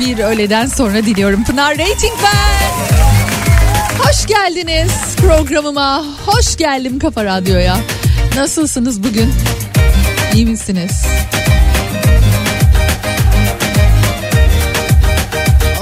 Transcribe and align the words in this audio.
Bir 0.00 0.18
öğleden 0.18 0.66
sonra 0.66 0.96
diliyorum. 0.96 1.44
Pınar 1.44 1.72
Rating 1.78 2.12
ben. 2.22 2.64
Hoş 3.98 4.26
geldiniz 4.26 5.16
programıma. 5.16 6.04
Hoş 6.26 6.56
geldim 6.56 6.98
Kafa 6.98 7.24
Radyo'ya. 7.24 7.76
Nasılsınız 8.36 9.02
bugün? 9.02 9.32
İyi 10.34 10.46
misiniz? 10.46 11.02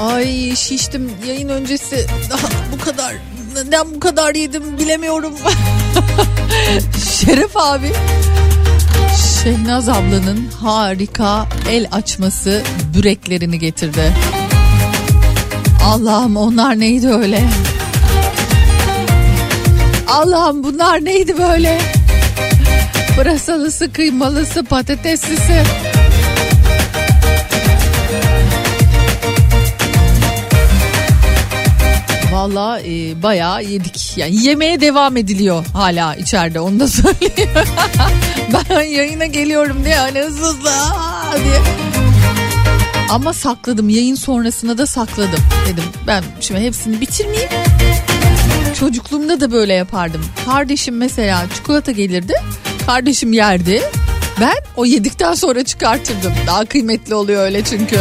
Ay 0.01 0.55
şiştim 0.55 1.11
yayın 1.27 1.49
öncesi 1.49 2.07
daha 2.29 2.47
bu 2.73 2.85
kadar 2.85 3.13
neden 3.55 3.95
bu 3.95 3.99
kadar 3.99 4.35
yedim 4.35 4.79
bilemiyorum. 4.79 5.33
Şeref 7.19 7.57
abi 7.57 7.91
Şehnaz 9.17 9.89
ablanın 9.89 10.47
harika 10.61 11.45
el 11.69 11.87
açması 11.91 12.63
büreklerini 12.97 13.59
getirdi. 13.59 14.13
Allah'ım 15.85 16.37
onlar 16.37 16.79
neydi 16.79 17.07
öyle? 17.07 17.43
Allah'ım 20.07 20.63
bunlar 20.63 21.05
neydi 21.05 21.37
böyle? 21.37 21.79
Pırasalısı, 23.15 23.93
kıymalısı, 23.93 24.63
patateslisi. 24.63 25.63
Valla 32.33 32.79
e, 32.81 33.23
bayağı 33.23 33.63
yedik. 33.63 34.17
Yani 34.17 34.43
yemeye 34.43 34.81
devam 34.81 35.17
ediliyor 35.17 35.65
hala 35.73 36.15
içeride 36.15 36.59
onu 36.59 36.79
da 36.79 36.87
söyleyeyim. 36.87 37.49
ben 38.69 38.81
yayına 38.81 39.25
geliyorum 39.25 39.85
diye 39.85 39.95
hani 39.95 40.19
hızlı 40.19 40.47
hızlı 40.47 40.69
diye. 41.43 41.59
Ama 43.09 43.33
sakladım 43.33 43.89
yayın 43.89 44.15
sonrasında 44.15 44.77
da 44.77 44.85
sakladım. 44.85 45.39
Dedim 45.67 45.83
ben 46.07 46.23
şimdi 46.39 46.61
hepsini 46.61 47.01
bitirmeyeyim. 47.01 47.49
Çocukluğumda 48.79 49.39
da 49.39 49.51
böyle 49.51 49.73
yapardım. 49.73 50.25
Kardeşim 50.45 50.97
mesela 50.97 51.45
çikolata 51.55 51.91
gelirdi. 51.91 52.33
Kardeşim 52.85 53.33
yerdi. 53.33 53.81
Ben 54.41 54.55
o 54.75 54.85
yedikten 54.85 55.33
sonra 55.33 55.63
çıkartırdım. 55.63 56.33
Daha 56.47 56.65
kıymetli 56.65 57.15
oluyor 57.15 57.43
öyle 57.43 57.63
çünkü. 57.63 57.99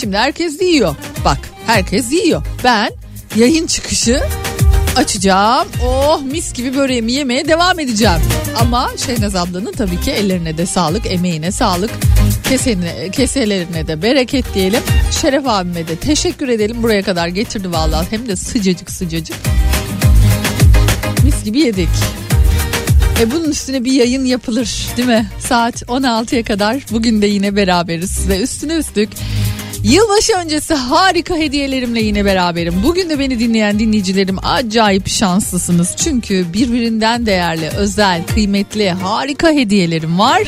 Şimdi 0.00 0.16
herkes 0.16 0.62
yiyor. 0.62 0.96
Bak 1.24 1.38
herkes 1.66 2.12
yiyor. 2.12 2.42
Ben 2.64 2.90
yayın 3.36 3.66
çıkışı 3.66 4.20
açacağım. 4.96 5.68
Oh 5.86 6.22
mis 6.22 6.52
gibi 6.52 6.76
böreğimi 6.76 7.12
yemeye 7.12 7.48
devam 7.48 7.80
edeceğim. 7.80 8.20
Ama 8.60 8.90
Şehnaz 9.06 9.36
ablanın 9.36 9.72
tabii 9.72 10.00
ki 10.00 10.10
ellerine 10.10 10.58
de 10.58 10.66
sağlık, 10.66 11.06
emeğine 11.06 11.52
sağlık. 11.52 11.90
Kesene, 12.48 13.10
keselerine 13.12 13.86
de 13.86 14.02
bereket 14.02 14.54
diyelim. 14.54 14.80
Şeref 15.20 15.48
abime 15.48 15.88
de 15.88 15.96
teşekkür 15.96 16.48
edelim. 16.48 16.82
Buraya 16.82 17.02
kadar 17.02 17.28
getirdi 17.28 17.72
vallahi. 17.72 18.06
Hem 18.10 18.28
de 18.28 18.36
sıcacık 18.36 18.90
sıcacık. 18.90 19.36
Mis 21.24 21.44
gibi 21.44 21.60
yedik. 21.60 21.88
E 23.20 23.30
bunun 23.30 23.50
üstüne 23.50 23.84
bir 23.84 23.92
yayın 23.92 24.24
yapılır 24.24 24.86
değil 24.96 25.08
mi? 25.08 25.26
Saat 25.40 25.82
16'ya 25.82 26.44
kadar 26.44 26.76
bugün 26.90 27.22
de 27.22 27.26
yine 27.26 27.56
beraberiz 27.56 28.28
ve 28.28 28.40
üstüne 28.40 28.74
üstlük 28.74 29.08
Yılbaşı 29.84 30.32
öncesi 30.36 30.74
harika 30.74 31.36
hediyelerimle 31.36 32.00
yine 32.00 32.24
beraberim. 32.24 32.74
Bugün 32.82 33.10
de 33.10 33.18
beni 33.18 33.38
dinleyen 33.38 33.78
dinleyicilerim 33.78 34.36
acayip 34.42 35.08
şanslısınız. 35.08 35.96
Çünkü 35.96 36.52
birbirinden 36.52 37.26
değerli, 37.26 37.68
özel, 37.68 38.26
kıymetli, 38.34 38.90
harika 38.90 39.50
hediyelerim 39.50 40.18
var. 40.18 40.42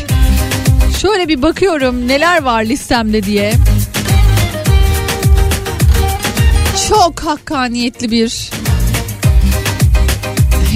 Şöyle 1.02 1.28
bir 1.28 1.42
bakıyorum 1.42 2.08
neler 2.08 2.42
var 2.42 2.64
listemde 2.64 3.22
diye. 3.22 3.52
Çok 6.88 7.20
hakkaniyetli 7.20 8.10
bir 8.10 8.50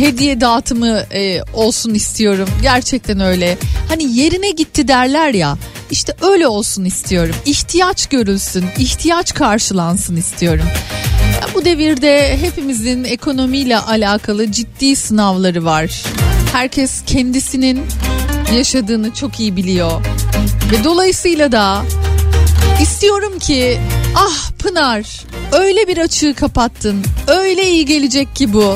hediye 0.00 0.40
dağıtımı 0.40 1.04
e, 1.12 1.42
olsun 1.54 1.94
istiyorum. 1.94 2.48
Gerçekten 2.62 3.20
öyle. 3.20 3.58
Hani 3.88 4.18
yerine 4.18 4.50
gitti 4.50 4.88
derler 4.88 5.34
ya. 5.34 5.58
İşte 5.90 6.14
öyle 6.22 6.46
olsun 6.46 6.84
istiyorum. 6.84 7.34
İhtiyaç 7.46 8.06
görülsün, 8.06 8.64
ihtiyaç 8.78 9.34
karşılansın 9.34 10.16
istiyorum. 10.16 10.64
Ya 11.42 11.48
bu 11.54 11.64
devirde 11.64 12.38
hepimizin 12.40 13.04
ekonomiyle 13.04 13.78
alakalı 13.78 14.52
ciddi 14.52 14.96
sınavları 14.96 15.64
var. 15.64 16.02
Herkes 16.52 17.02
kendisinin 17.06 17.82
yaşadığını 18.54 19.14
çok 19.14 19.40
iyi 19.40 19.56
biliyor. 19.56 20.00
Ve 20.72 20.84
dolayısıyla 20.84 21.52
da 21.52 21.82
istiyorum 22.82 23.38
ki 23.38 23.78
ah 24.14 24.50
Pınar 24.58 25.24
öyle 25.52 25.88
bir 25.88 25.98
açığı 25.98 26.34
kapattın. 26.34 27.04
Öyle 27.26 27.70
iyi 27.70 27.86
gelecek 27.86 28.36
ki 28.36 28.52
bu. 28.52 28.74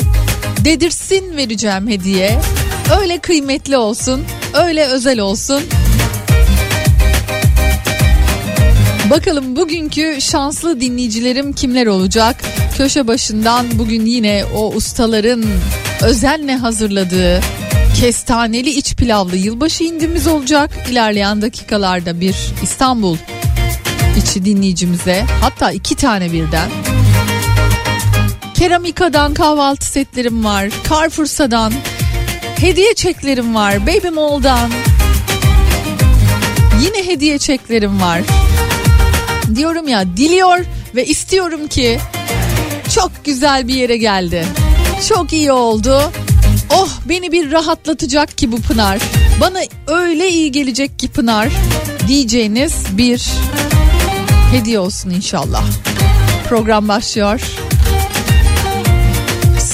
Dedirsin 0.64 1.36
vereceğim 1.36 1.88
hediye. 1.88 2.40
Öyle 3.00 3.18
kıymetli 3.18 3.76
olsun, 3.76 4.24
öyle 4.54 4.86
özel 4.86 5.20
olsun. 5.20 5.62
Bakalım 9.10 9.56
bugünkü 9.56 10.16
şanslı 10.20 10.80
dinleyicilerim 10.80 11.52
kimler 11.52 11.86
olacak? 11.86 12.44
Köşe 12.76 13.06
başından 13.06 13.66
bugün 13.72 14.06
yine 14.06 14.44
o 14.56 14.72
ustaların 14.74 15.44
özenle 16.02 16.56
hazırladığı 16.56 17.40
kestaneli 18.00 18.70
iç 18.70 18.94
pilavlı 18.96 19.36
yılbaşı 19.36 19.84
indimiz 19.84 20.26
olacak. 20.26 20.70
İlerleyen 20.90 21.42
dakikalarda 21.42 22.20
bir 22.20 22.36
İstanbul 22.62 23.16
içi 24.16 24.44
dinleyicimize 24.44 25.24
hatta 25.40 25.70
iki 25.70 25.94
tane 25.94 26.32
birden 26.32 26.70
Keramika'dan 28.64 29.34
kahvaltı 29.34 29.86
setlerim 29.86 30.44
var. 30.44 30.68
Carrefour'dan 30.90 31.72
hediye 32.56 32.94
çeklerim 32.94 33.54
var. 33.54 33.86
Baby 33.86 34.08
Mall'dan 34.08 34.70
yine 36.82 37.06
hediye 37.06 37.38
çeklerim 37.38 38.00
var. 38.00 38.20
Diyorum 39.54 39.88
ya 39.88 40.16
diliyor 40.16 40.64
ve 40.94 41.06
istiyorum 41.06 41.68
ki 41.68 41.98
çok 42.94 43.10
güzel 43.24 43.68
bir 43.68 43.74
yere 43.74 43.96
geldi. 43.96 44.46
Çok 45.08 45.32
iyi 45.32 45.52
oldu. 45.52 46.12
Oh 46.70 46.90
beni 47.08 47.32
bir 47.32 47.52
rahatlatacak 47.52 48.38
ki 48.38 48.52
bu 48.52 48.60
Pınar. 48.60 48.98
Bana 49.40 49.58
öyle 49.86 50.28
iyi 50.28 50.52
gelecek 50.52 50.98
ki 50.98 51.08
Pınar 51.08 51.48
diyeceğiniz 52.08 52.74
bir 52.92 53.26
hediye 54.50 54.78
olsun 54.78 55.10
inşallah. 55.10 55.64
Program 56.48 56.88
başlıyor. 56.88 57.40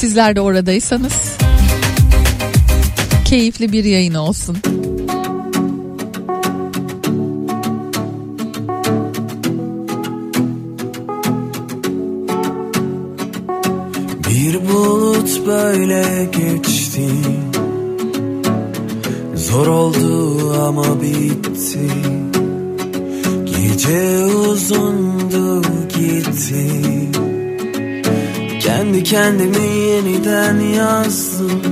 Sizler 0.01 0.37
de 0.37 0.41
oradaysanız 0.41 1.37
keyifli 3.25 3.73
bir 3.73 3.85
yayın 3.85 4.15
olsun. 4.15 4.57
Bir 14.29 14.69
bulut 14.69 15.47
böyle 15.47 16.25
geçti. 16.25 17.09
Zor 19.35 19.67
oldu 19.67 20.53
ama 20.69 21.03
bitti. 21.03 21.91
Gece 23.45 24.25
uzundu 24.25 25.63
gitti 25.89 26.91
Kendi 28.61 29.05
kendimi 29.05 29.67
yeniden 29.79 30.61
yazdım. 30.61 31.63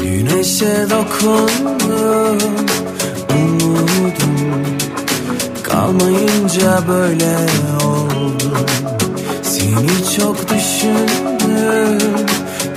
Güneşe 0.00 0.86
dokundum 0.90 2.38
Umudum. 3.34 4.64
Kalmayınca 5.62 6.82
böyle 6.88 7.36
oldu 7.84 8.56
Seni 9.42 10.16
çok 10.16 10.36
düşündüm 10.48 11.98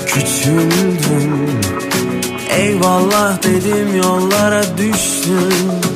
Küçüldüm. 0.05 1.49
Eyvallah 2.49 3.43
dedim 3.43 3.95
yollara 4.03 4.63
düştüm 4.77 5.88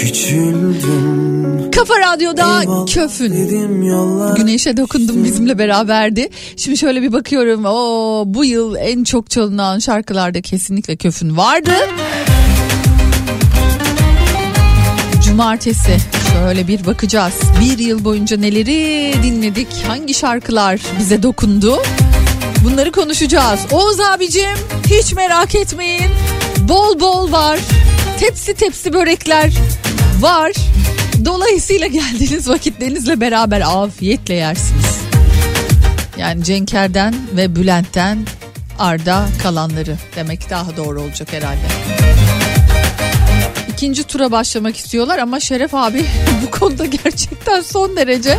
Küçüldüm 0.00 1.70
Kafa 1.70 1.94
Radyo'da 2.00 2.62
Eyvallah 2.62 2.86
köfün. 2.86 4.34
Güneşe 4.36 4.76
dokundum 4.76 5.24
bizimle 5.24 5.58
beraberdi. 5.58 6.28
Şimdi 6.56 6.78
şöyle 6.78 7.02
bir 7.02 7.12
bakıyorum. 7.12 7.64
O 7.64 8.24
bu 8.26 8.44
yıl 8.44 8.76
en 8.76 9.04
çok 9.04 9.30
çalınan 9.30 9.78
şarkılarda 9.78 10.40
kesinlikle 10.40 10.96
köfün 10.96 11.36
vardı. 11.36 11.70
Cumartesi 15.24 15.96
şöyle 16.32 16.68
bir 16.68 16.86
bakacağız. 16.86 17.34
Bir 17.60 17.78
yıl 17.78 18.04
boyunca 18.04 18.36
neleri 18.36 19.12
dinledik? 19.22 19.68
Hangi 19.86 20.14
şarkılar 20.14 20.80
bize 20.98 21.22
dokundu? 21.22 21.82
Bunları 22.64 22.92
konuşacağız. 22.92 23.60
Oğuz 23.72 24.00
abicim 24.00 24.56
hiç 24.86 25.12
merak 25.12 25.54
etmeyin. 25.54 26.10
Bol 26.68 27.00
bol 27.00 27.32
var. 27.32 27.58
Tepsi 28.20 28.54
tepsi 28.54 28.92
börekler 28.92 29.52
var. 30.20 30.52
Dolayısıyla 31.24 31.86
geldiğiniz 31.86 32.48
vakitlerinizle 32.48 33.20
beraber 33.20 33.60
afiyetle 33.60 34.34
yersiniz. 34.34 35.00
Yani 36.18 36.44
Cenker'den 36.44 37.14
ve 37.36 37.56
Bülent'ten 37.56 38.18
arda 38.78 39.26
kalanları 39.42 39.96
demek 40.16 40.50
daha 40.50 40.76
doğru 40.76 41.02
olacak 41.02 41.32
herhalde. 41.32 41.66
İkinci 43.72 44.04
tura 44.04 44.32
başlamak 44.32 44.76
istiyorlar 44.76 45.18
ama 45.18 45.40
Şeref 45.40 45.74
abi 45.74 46.04
bu 46.46 46.50
konuda 46.50 46.86
gerçekten 46.86 47.60
son 47.60 47.96
derece 47.96 48.38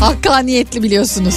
hakkaniyetli 0.00 0.82
biliyorsunuz. 0.82 1.34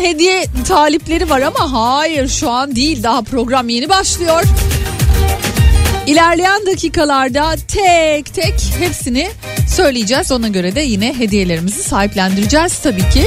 Şimdiden 0.00 0.14
hediye 0.14 0.44
talipleri 0.68 1.30
var 1.30 1.40
ama 1.40 1.72
hayır 1.72 2.28
şu 2.28 2.50
an 2.50 2.76
değil 2.76 3.02
daha 3.02 3.22
program 3.22 3.68
yeni 3.68 3.88
başlıyor. 3.88 4.42
İlerleyen 6.06 6.66
dakikalarda 6.66 7.56
tek 7.68 8.34
tek 8.34 8.54
hepsini 8.78 9.30
söyleyeceğiz. 9.68 10.32
Ona 10.32 10.48
göre 10.48 10.74
de 10.74 10.80
yine 10.80 11.18
hediyelerimizi 11.18 11.82
sahiplendireceğiz 11.82 12.78
tabii 12.78 13.08
ki. 13.10 13.26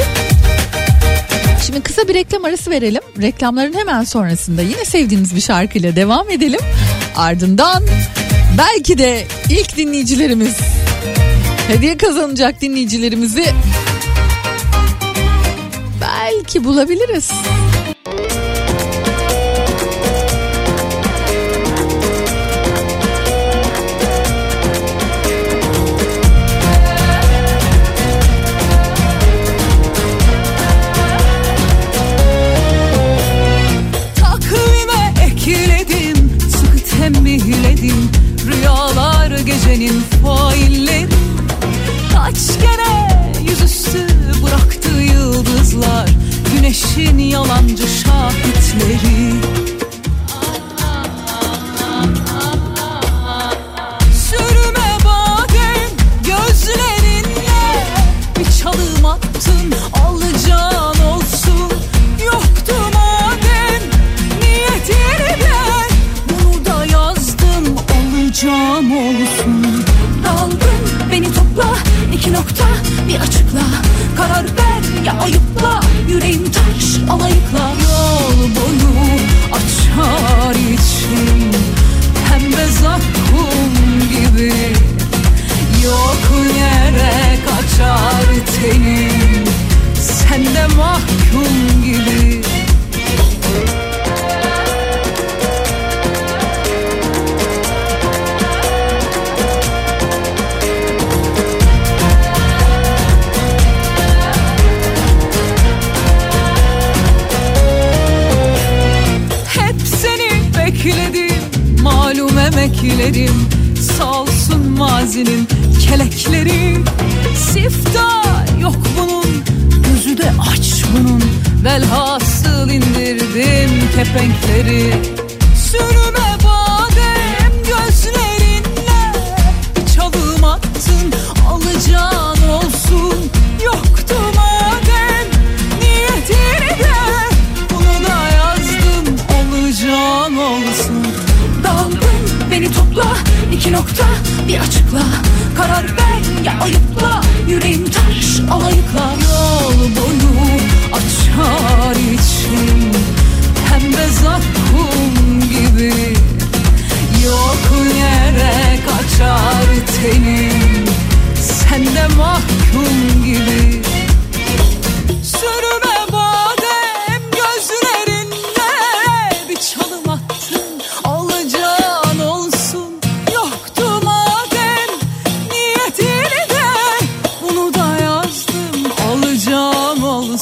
Şimdi 1.65 1.81
kısa 1.81 2.07
bir 2.07 2.13
reklam 2.13 2.45
arası 2.45 2.71
verelim. 2.71 3.01
Reklamların 3.21 3.73
hemen 3.73 4.03
sonrasında 4.03 4.61
yine 4.61 4.85
sevdiğiniz 4.85 5.35
bir 5.35 5.41
şarkıyla 5.41 5.95
devam 5.95 6.29
edelim. 6.29 6.61
Ardından 7.15 7.83
belki 8.57 8.97
de 8.97 9.23
ilk 9.49 9.77
dinleyicilerimiz 9.77 10.55
hediye 11.67 11.97
kazanacak 11.97 12.61
dinleyicilerimizi 12.61 13.45
belki 16.23 16.63
bulabiliriz. 16.63 17.31
Tembihledim 36.97 38.11
Rüyalar 38.47 39.39
gecenin 39.39 40.03
failleri 40.23 41.07
Kaç 42.13 42.37
bıraktı 42.61 42.72
yıldızlar 45.33 46.09
Güneşin 46.55 47.17
yalancı 47.17 47.87
şahitleri 47.87 49.33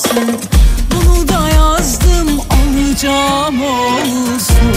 olsun 0.01 0.39
Bunu 0.91 1.27
da 1.27 1.49
yazdım 1.49 2.41
alacağım 2.49 3.61
olsun 3.61 4.71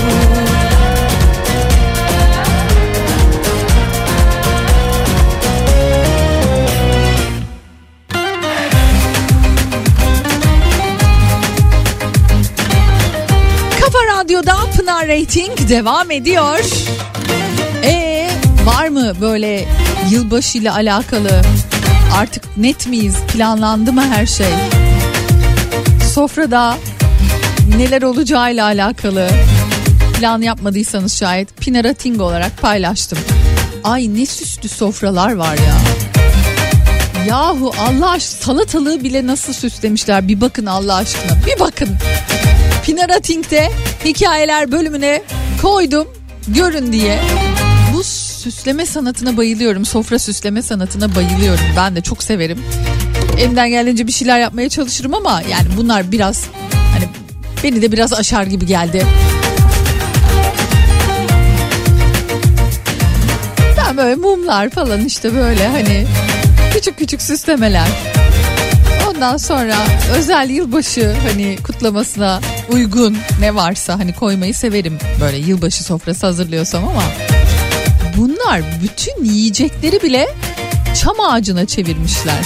Kafa 13.81 13.99
Radyo'da 14.19 14.57
Pınar 14.77 15.09
Rating 15.09 15.69
devam 15.69 16.11
ediyor. 16.11 16.59
Ee, 17.85 18.31
var 18.65 18.89
mı 18.89 19.13
böyle 19.21 19.69
yılbaşı 20.11 20.59
ile 20.59 20.71
alakalı 20.71 21.43
artık 22.15 22.57
net 22.57 22.87
miyiz? 22.87 23.17
Planlandı 23.33 23.93
mı 23.93 24.03
her 24.03 24.27
şey? 24.27 24.47
Sofrada 26.15 26.79
neler 27.77 28.03
olacağıyla 28.03 28.65
alakalı 28.65 29.29
plan 30.19 30.43
yapmadıysanız 30.43 31.19
şayet 31.19 31.57
Pınar 31.57 31.85
Rating 31.85 32.21
olarak 32.21 32.59
paylaştım. 32.59 33.19
Ay 33.85 34.15
ne 34.15 34.27
süslü 34.27 34.69
sofralar 34.69 35.35
var 35.35 35.57
ya. 35.57 35.77
Yahu 37.29 37.73
Allah 37.81 38.11
aşkına 38.11 38.41
salatalığı 38.41 39.05
bile 39.05 39.27
nasıl 39.27 39.53
süslemişler 39.53 40.29
bir 40.29 40.41
bakın 40.41 40.67
Allah 40.67 40.95
aşkına 40.95 41.39
bir 41.47 41.61
bakın. 41.61 41.89
Pinara 42.85 43.21
Think'te 43.21 43.71
hikayeler 44.05 44.73
bölümüne 44.73 45.23
koydum 45.63 46.09
görün 46.49 46.93
diye. 46.93 47.21
Bu 47.95 48.05
süsleme 48.05 48.87
sanatına 48.87 49.37
bayılıyorum 49.37 49.85
sofra 49.85 50.19
süsleme 50.19 50.63
sanatına 50.63 51.15
bayılıyorum 51.15 51.65
ben 51.77 51.97
de 51.97 52.01
çok 52.01 52.23
severim. 52.23 52.59
Elimden 53.39 53.71
geldiğince 53.71 54.07
bir 54.07 54.13
şeyler 54.13 54.41
yapmaya 54.41 54.69
çalışırım 54.69 55.15
ama 55.15 55.43
yani 55.51 55.67
bunlar 55.77 56.13
biraz 56.13 56.45
hani 56.93 57.09
beni 57.65 57.83
de 57.83 57.93
biraz 57.93 58.13
aşar 58.13 58.45
gibi 58.45 58.67
geldi. 58.67 59.07
Ben 63.79 63.97
böyle 63.97 64.15
mumlar 64.15 64.71
falan 64.71 65.05
işte 65.05 65.35
böyle 65.35 65.67
hani 65.69 66.07
küçük 66.73 66.99
küçük 66.99 67.23
süslemeler. 67.23 67.89
Ondan 69.11 69.37
sonra 69.37 69.77
özel 70.17 70.51
yılbaşı 70.51 71.15
hani 71.29 71.57
kutlamasına 71.65 72.41
uygun 72.73 73.17
ne 73.41 73.55
varsa 73.55 73.99
hani 73.99 74.15
koymayı 74.15 74.55
severim 74.55 74.99
böyle 75.21 75.37
yılbaşı 75.37 75.85
sofrası 75.85 76.27
hazırlıyorsam 76.27 76.85
ama 76.85 77.03
bunlar 78.17 78.63
bütün 78.83 79.25
yiyecekleri 79.25 80.03
bile 80.03 80.29
çam 81.03 81.21
ağacına 81.21 81.67
çevirmişler. 81.67 82.45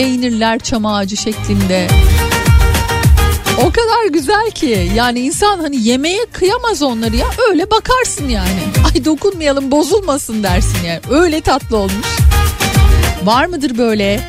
Peynirler 0.00 0.58
çam 0.58 0.86
ağacı 0.86 1.16
şeklinde. 1.16 1.88
O 3.58 3.70
kadar 3.70 4.12
güzel 4.12 4.50
ki 4.50 4.92
yani 4.94 5.20
insan 5.20 5.58
hani 5.58 5.88
yemeğe 5.88 6.26
kıyamaz 6.32 6.82
onları 6.82 7.16
ya 7.16 7.26
öyle 7.50 7.70
bakarsın 7.70 8.28
yani. 8.28 8.60
Ay 8.94 9.04
dokunmayalım 9.04 9.70
bozulmasın 9.70 10.42
dersin 10.42 10.84
yani 10.86 11.00
öyle 11.10 11.40
tatlı 11.40 11.76
olmuş. 11.76 12.06
Var 13.24 13.46
mıdır 13.46 13.78
böyle? 13.78 14.20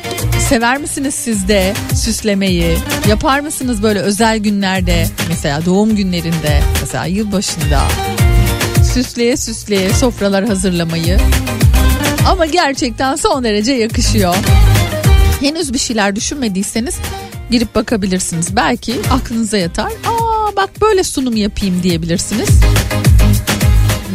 Sever 0.48 0.78
misiniz 0.78 1.14
siz 1.14 1.48
de 1.48 1.74
süslemeyi? 1.94 2.78
Yapar 3.08 3.40
mısınız 3.40 3.82
böyle 3.82 3.98
özel 3.98 4.38
günlerde? 4.38 5.06
Mesela 5.28 5.64
doğum 5.66 5.96
günlerinde, 5.96 6.62
mesela 6.80 7.06
yılbaşında. 7.06 7.82
Süsleye 8.94 9.36
süsleye 9.36 9.90
sofralar 9.90 10.44
hazırlamayı. 10.44 11.18
Ama 12.28 12.46
gerçekten 12.46 13.16
son 13.16 13.44
derece 13.44 13.72
yakışıyor. 13.72 14.34
Henüz 15.42 15.72
bir 15.72 15.78
şeyler 15.78 16.16
düşünmediyseniz 16.16 16.94
girip 17.50 17.74
bakabilirsiniz. 17.74 18.56
Belki 18.56 18.94
aklınıza 19.10 19.56
yatar. 19.58 19.92
Aa 19.92 20.56
bak 20.56 20.70
böyle 20.80 21.04
sunum 21.04 21.36
yapayım 21.36 21.82
diyebilirsiniz. 21.82 22.48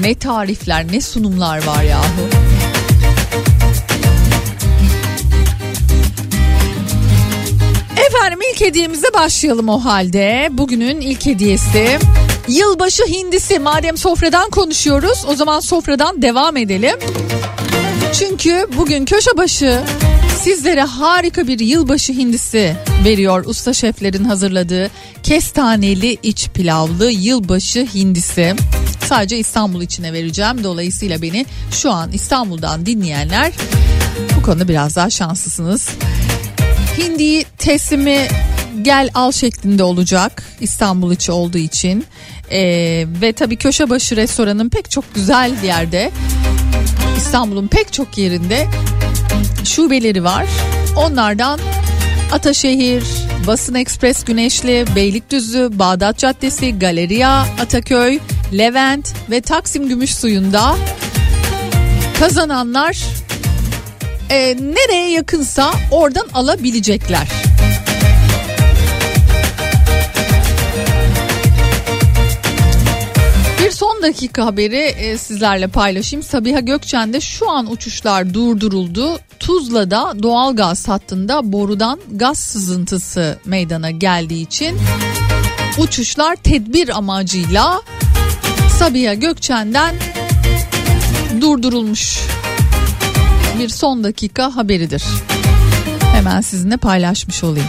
Ne 0.01 0.15
tarifler, 0.15 0.91
ne 0.91 1.01
sunumlar 1.01 1.65
var 1.65 1.83
yahu. 1.83 2.27
Efendim 8.07 8.39
ilk 8.53 8.61
hediyemize 8.61 9.13
başlayalım 9.13 9.69
o 9.69 9.85
halde. 9.85 10.49
Bugünün 10.51 11.01
ilk 11.01 11.25
hediyesi 11.25 11.99
yılbaşı 12.47 13.03
hindisi. 13.03 13.59
Madem 13.59 13.97
sofradan 13.97 14.49
konuşuyoruz 14.49 15.25
o 15.27 15.35
zaman 15.35 15.59
sofradan 15.59 16.21
devam 16.21 16.57
edelim. 16.57 16.95
Çünkü 18.13 18.67
bugün 18.77 19.05
köşe 19.05 19.37
başı 19.37 19.83
sizlere 20.37 20.81
harika 20.81 21.47
bir 21.47 21.59
yılbaşı 21.59 22.13
hindisi 22.13 22.75
veriyor 23.05 23.45
usta 23.45 23.73
şeflerin 23.73 24.23
hazırladığı 24.23 24.89
kestaneli 25.23 26.17
iç 26.23 26.49
pilavlı 26.53 27.11
yılbaşı 27.11 27.87
hindisi. 27.95 28.55
Sadece 29.05 29.37
İstanbul 29.37 29.81
içine 29.81 30.13
vereceğim. 30.13 30.63
Dolayısıyla 30.63 31.21
beni 31.21 31.45
şu 31.71 31.91
an 31.91 32.11
İstanbul'dan 32.11 32.85
dinleyenler 32.85 33.53
bu 34.37 34.41
konuda 34.41 34.67
biraz 34.67 34.95
daha 34.95 35.09
şanslısınız. 35.09 35.89
Hindiyi 36.97 37.45
teslimi 37.57 38.27
gel 38.81 39.09
al 39.13 39.31
şeklinde 39.31 39.83
olacak 39.83 40.43
İstanbul 40.61 41.11
içi 41.11 41.31
olduğu 41.31 41.57
için. 41.57 42.05
Ee, 42.51 42.59
ve 43.21 43.33
tabii 43.33 43.55
Köşebaşı 43.55 44.15
restoranın 44.15 44.69
pek 44.69 44.91
çok 44.91 45.15
güzel 45.15 45.63
yerde 45.63 46.11
İstanbul'un 47.17 47.67
pek 47.67 47.93
çok 47.93 48.17
yerinde 48.17 48.67
şubeleri 49.67 50.23
var. 50.23 50.45
Onlardan 50.95 51.59
Ataşehir, 52.31 53.03
Basın 53.47 53.75
Ekspres 53.75 54.23
Güneşli, 54.25 54.85
Beylikdüzü, 54.95 55.69
Bağdat 55.71 56.17
Caddesi, 56.17 56.79
Galeriya, 56.79 57.45
Ataköy, 57.61 58.19
Levent 58.57 59.13
ve 59.29 59.41
Taksim 59.41 59.87
Gümüşsuyu'nda 59.89 60.75
kazananlar 62.19 62.97
e, 64.29 64.57
nereye 64.59 65.11
yakınsa 65.11 65.71
oradan 65.91 66.27
alabilecekler. 66.33 67.46
Son 73.97 74.03
dakika 74.03 74.45
haberi 74.45 74.77
e, 74.77 75.17
sizlerle 75.17 75.67
paylaşayım. 75.67 76.23
Sabiha 76.23 76.59
Gökçen'de 76.59 77.21
şu 77.21 77.49
an 77.49 77.71
uçuşlar 77.71 78.33
durduruldu. 78.33 79.19
Tuzla'da 79.39 80.13
doğal 80.23 80.55
gaz 80.55 80.87
hattında 80.87 81.51
borudan 81.51 81.99
gaz 82.11 82.37
sızıntısı 82.37 83.39
meydana 83.45 83.91
geldiği 83.91 84.41
için 84.41 84.77
uçuşlar 85.77 86.35
tedbir 86.35 86.97
amacıyla 86.97 87.81
Sabiha 88.79 89.13
Gökçen'den 89.13 89.95
durdurulmuş. 91.41 92.19
Bir 93.59 93.69
son 93.69 94.03
dakika 94.03 94.55
haberidir. 94.55 95.03
Hemen 96.13 96.41
sizinle 96.41 96.77
paylaşmış 96.77 97.43
olayım. 97.43 97.67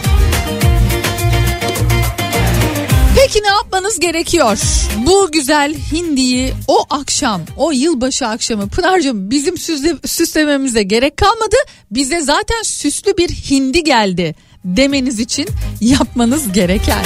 Peki 3.33 3.43
ne 3.43 3.47
yapmanız 3.47 3.99
gerekiyor? 3.99 4.57
Bu 4.97 5.31
güzel 5.31 5.75
hindiyi 5.91 6.53
o 6.67 6.85
akşam, 6.89 7.41
o 7.57 7.71
yılbaşı 7.71 8.27
akşamı 8.27 8.69
Pınar'cığım 8.69 9.31
bizim 9.31 9.57
süsle, 9.57 9.95
süslememize 10.05 10.83
gerek 10.83 11.17
kalmadı. 11.17 11.55
Bize 11.91 12.21
zaten 12.21 12.63
süslü 12.63 13.17
bir 13.17 13.29
hindi 13.29 13.83
geldi 13.83 14.35
demeniz 14.65 15.19
için 15.19 15.47
yapmanız 15.81 16.51
gereken. 16.51 17.05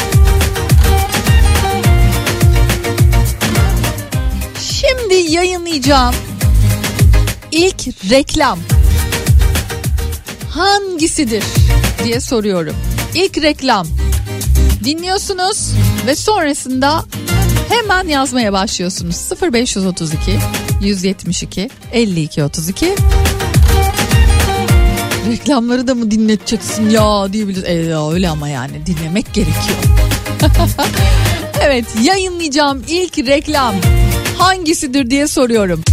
Şimdi 4.62 5.14
yayınlayacağım 5.14 6.16
ilk 7.52 8.10
reklam 8.10 8.60
hangisidir 10.50 11.44
diye 12.04 12.20
soruyorum. 12.20 12.76
İlk 13.16 13.38
reklam 13.38 13.88
dinliyorsunuz 14.84 15.72
ve 16.08 16.16
sonrasında 16.16 17.06
hemen 17.70 18.08
yazmaya 18.08 18.54
başlıyorsunuz. 18.54 19.30
0532 19.42 20.40
172 20.82 21.70
52 21.92 22.44
32 22.44 22.96
Reklamları 25.32 25.88
da 25.88 25.96
mı 25.96 26.12
dinleteceksin 26.12 26.90
ya 26.90 27.34
diyebiliriz. 27.34 27.64
E, 27.64 27.98
öyle 28.14 28.30
ama 28.30 28.50
yani 28.50 28.86
dinlemek 28.86 29.34
gerekiyor. 29.34 29.78
evet 31.62 31.86
yayınlayacağım 32.04 32.84
ilk 32.88 33.18
reklam 33.18 33.76
hangisidir 34.38 35.10
diye 35.10 35.28
soruyorum. 35.28 35.84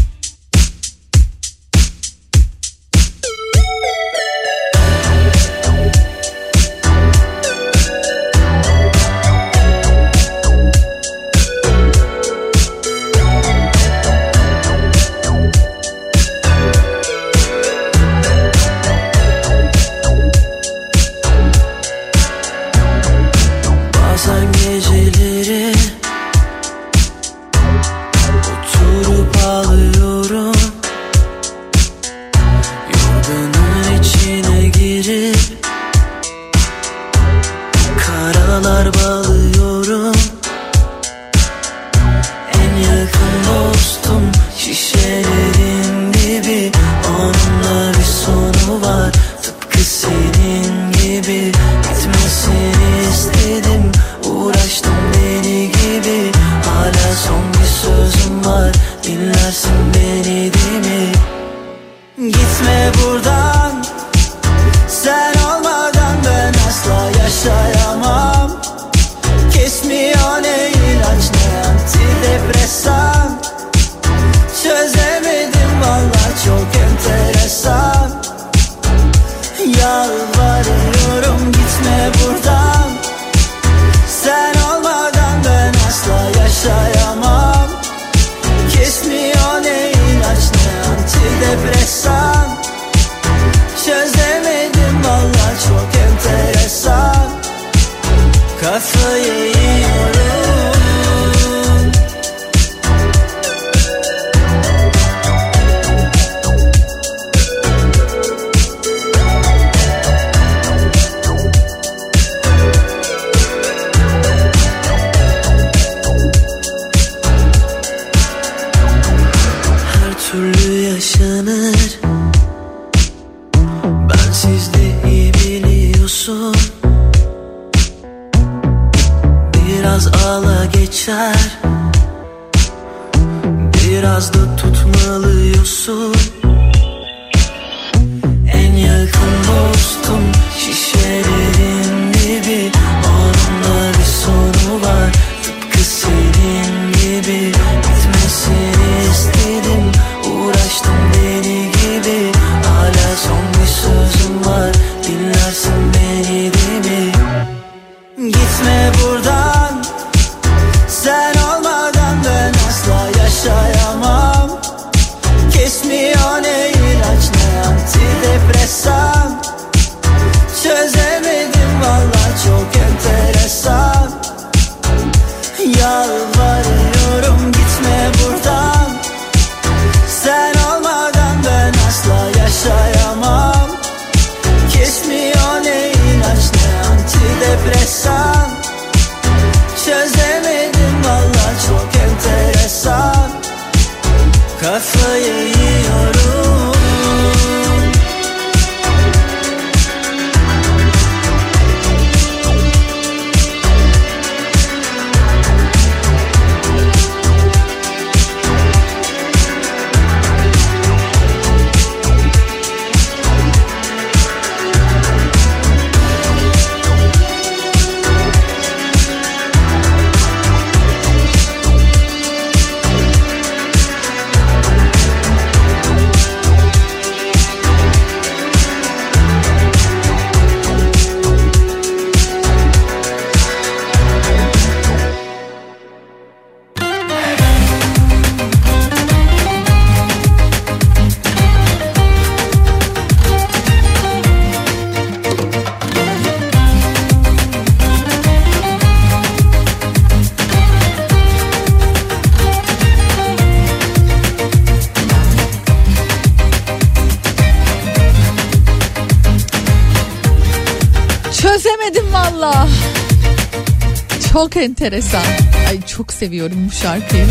Çok 264.41 264.57
enteresan. 264.57 265.23
Ay 265.69 265.83
çok 265.87 266.13
seviyorum 266.13 266.69
bu 266.69 266.73
şarkıyı. 266.73 267.27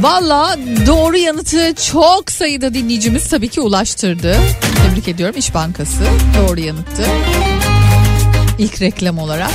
Valla 0.00 0.56
doğru 0.86 1.16
yanıtı 1.16 1.74
çok 1.74 2.30
sayıda 2.30 2.74
dinleyicimiz 2.74 3.28
tabii 3.28 3.48
ki 3.48 3.60
ulaştırdı. 3.60 4.36
Tebrik 4.86 5.08
ediyorum 5.08 5.34
İş 5.38 5.54
Bankası 5.54 6.02
doğru 6.38 6.60
yanıttı. 6.60 7.02
İlk 8.58 8.80
reklam 8.80 9.18
olarak 9.18 9.50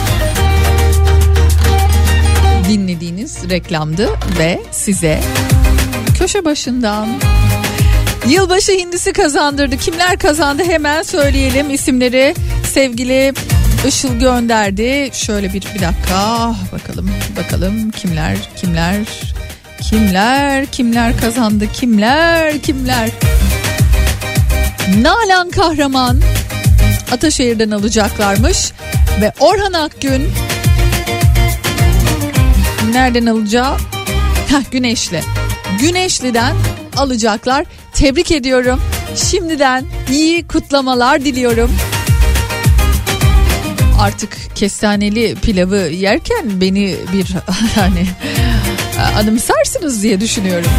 dinlediğiniz 2.70 3.50
reklamdı 3.50 4.10
ve 4.40 4.62
size 4.72 5.22
köşe 6.20 6.46
başından 6.46 7.08
Yılbaşı 8.28 8.72
hindisi 8.72 9.14
kazandırdı. 9.14 9.78
Kimler 9.78 10.20
kazandı 10.20 10.64
hemen 10.64 11.04
söyleyelim 11.04 11.70
isimleri. 11.70 12.36
Sevgili 12.74 13.34
Işıl 13.88 14.20
gönderdi. 14.20 15.10
Şöyle 15.14 15.48
bir 15.54 15.64
bir 15.76 15.82
dakika 15.82 16.56
bakalım 16.72 17.10
bakalım 17.38 17.92
kimler 17.92 18.38
kimler 18.56 18.98
kimler 19.82 20.66
kimler 20.66 21.18
kazandı 21.18 21.72
kimler 21.74 22.60
kimler. 22.62 23.10
Nalan 25.02 25.50
Kahraman 25.50 26.22
Ataşehir'den 27.12 27.72
alacaklarmış 27.72 28.72
ve 29.22 29.34
Orhan 29.40 29.74
Akgün 29.74 30.30
nereden 32.92 33.26
alacağı? 33.26 33.78
Heh, 34.50 34.72
Güneşli. 34.72 35.22
Güneşli'den 35.80 36.56
alacaklar. 36.98 37.66
Tebrik 37.94 38.32
ediyorum. 38.32 38.82
Şimdiden 39.16 39.86
iyi 40.12 40.48
kutlamalar 40.48 41.26
diliyorum. 41.26 41.72
Artık 44.04 44.38
kestaneli 44.56 45.36
pilavı 45.36 45.78
yerken 45.78 46.62
beni 46.62 46.96
bir 47.14 47.26
hani 47.76 48.06
anımsarsınız 49.18 50.04
diye 50.04 50.20
düşünüyorum. 50.22 50.72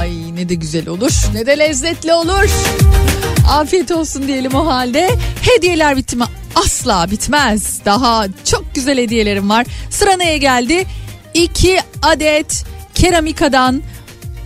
Ay 0.00 0.10
ne 0.34 0.48
de 0.48 0.54
güzel 0.54 0.88
olur 0.88 1.12
ne 1.34 1.46
de 1.46 1.58
lezzetli 1.58 2.12
olur. 2.12 2.50
Afiyet 3.48 3.90
olsun 3.90 4.28
diyelim 4.28 4.54
o 4.54 4.66
halde. 4.66 5.10
Hediyeler 5.42 5.96
bitti 5.96 6.16
mi? 6.16 6.24
Asla 6.54 7.10
bitmez. 7.10 7.84
Daha 7.84 8.26
çok 8.44 8.74
güzel 8.74 8.98
hediyelerim 8.98 9.50
var. 9.50 9.66
Sıra 9.90 10.16
neye 10.16 10.38
geldi? 10.38 10.86
2 11.34 11.80
adet 12.02 12.64
keramikadan 12.94 13.82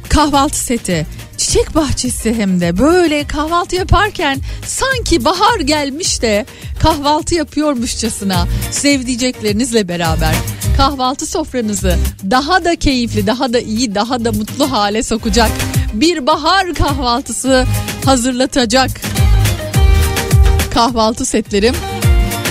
kahvaltı 0.09 0.59
seti. 0.59 1.07
Çiçek 1.49 1.75
bahçesi 1.75 2.35
hem 2.35 2.61
de 2.61 2.79
böyle 2.79 3.27
kahvaltı 3.27 3.77
yaparken 3.77 4.41
sanki 4.67 5.25
bahar 5.25 5.61
gelmiş 5.61 6.23
de 6.23 6.47
kahvaltı 6.83 7.35
yapıyormuşçasına 7.35 8.49
sevdiceklerinizle 8.71 9.89
beraber 9.89 10.35
kahvaltı 10.77 11.27
sofranızı 11.27 11.99
daha 12.31 12.65
da 12.65 12.77
keyifli, 12.77 13.27
daha 13.27 13.53
da 13.53 13.61
iyi, 13.61 13.95
daha 13.95 14.25
da 14.25 14.33
mutlu 14.33 14.71
hale 14.71 15.03
sokacak 15.03 15.51
bir 15.93 16.27
bahar 16.27 16.75
kahvaltısı 16.75 17.67
hazırlatacak 18.05 18.91
kahvaltı 20.75 21.25
setlerim 21.25 21.75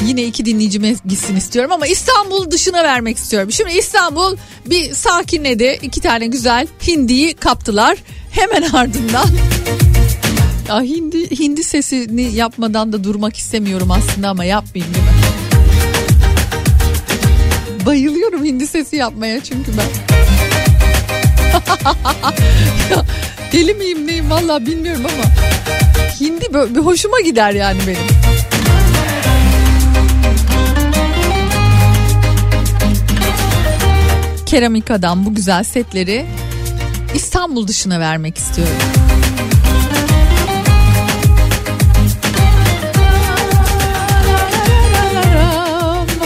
Yine 0.06 0.24
iki 0.24 0.46
dinleyicime 0.46 0.96
gitsin 1.06 1.36
istiyorum 1.36 1.72
ama 1.72 1.88
İstanbul 1.88 2.52
dışına 2.52 2.84
vermek 2.84 3.18
istiyorum. 3.18 3.52
Şimdi 3.52 3.72
İstanbul 3.72 4.38
bir 4.66 4.94
sakinledi. 4.94 5.80
İki 5.82 6.02
tane 6.02 6.28
güzel 6.28 6.68
hindiyi 6.88 7.34
kaptılar. 7.34 7.98
Hemen 8.38 8.62
ardından 8.62 9.30
ya 10.68 10.82
hindi 10.82 11.40
hindi 11.40 11.64
sesini 11.64 12.36
yapmadan 12.36 12.94
da 12.94 13.04
durmak 13.04 13.38
istemiyorum 13.38 13.92
aslında 13.92 14.30
ama 14.30 14.44
yapmayayım 14.46 14.94
değil 14.94 15.06
mi? 15.06 15.12
Bayılıyorum 17.86 18.46
hindi 18.46 18.68
sesi 18.68 18.96
yapmaya 18.96 19.44
çünkü 19.44 19.72
ben. 19.78 19.88
Ya, 22.92 23.06
deli 23.52 23.74
miyim 23.74 24.08
neyim 24.08 24.30
valla 24.30 24.66
bilmiyorum 24.66 25.06
ama 25.06 25.24
hindi 26.20 26.54
böyle 26.54 26.76
bir 26.76 26.80
hoşuma 26.80 27.20
gider 27.20 27.52
yani 27.52 27.80
benim. 27.88 28.18
Keramika'dan 34.46 35.26
bu 35.26 35.36
güzel 35.36 35.64
setleri 35.64 36.26
İstanbul 37.16 37.68
dışına 37.68 38.00
vermek 38.00 38.38
istiyorum. 38.38 38.76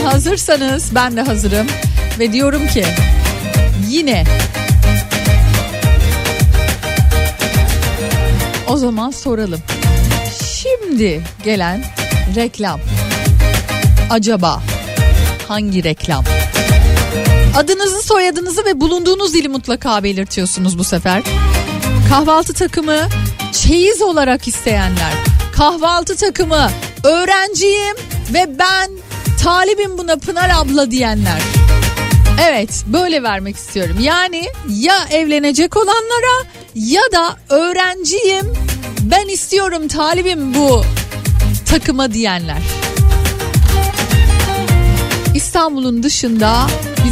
Hazırsanız 0.04 0.96
ben 0.96 1.17
de 1.17 1.22
hazırım 1.22 1.67
ve 2.20 2.34
diyorum 2.34 2.67
ki 2.67 2.86
yine 3.89 4.24
o 8.67 8.78
zaman 8.78 9.12
soralım. 9.12 9.60
Şimdi 10.44 11.22
gelen 11.44 11.84
reklam 12.36 12.80
acaba 14.10 14.62
hangi 15.48 15.84
reklam? 15.84 16.24
Adınızı, 17.56 18.02
soyadınızı 18.02 18.66
ve 18.66 18.82
bulunduğunuz 18.82 19.36
ili 19.36 19.50
mutlaka 19.50 20.04
belirtiyorsunuz 20.04 20.78
bu 20.78 20.84
sefer. 20.84 21.24
Kahvaltı 22.10 22.54
takımı 22.54 22.98
çeyiz 23.52 24.02
olarak 24.02 24.48
isteyenler. 24.48 25.14
Kahvaltı 25.56 26.16
takımı 26.16 26.70
öğrenciyim 27.04 27.96
ve 28.34 28.60
ben 28.60 28.92
talibim 29.44 29.98
buna 29.98 30.16
Pınar 30.16 30.50
abla 30.56 30.92
diyenler. 30.92 31.42
Evet 32.50 32.84
böyle 32.88 33.24
vermek 33.24 33.56
istiyorum. 33.56 33.98
Yani 34.02 34.46
ya 34.70 35.06
evlenecek 35.12 35.78
olanlara 35.78 36.46
ya 36.76 37.02
da 37.12 37.38
öğrenciyim 37.50 38.54
ben 39.02 39.28
istiyorum 39.28 39.88
talibim 39.88 40.54
bu 40.54 40.84
takıma 41.66 42.14
diyenler. 42.14 42.62
İstanbul'un 45.36 46.04
dışında 46.04 46.68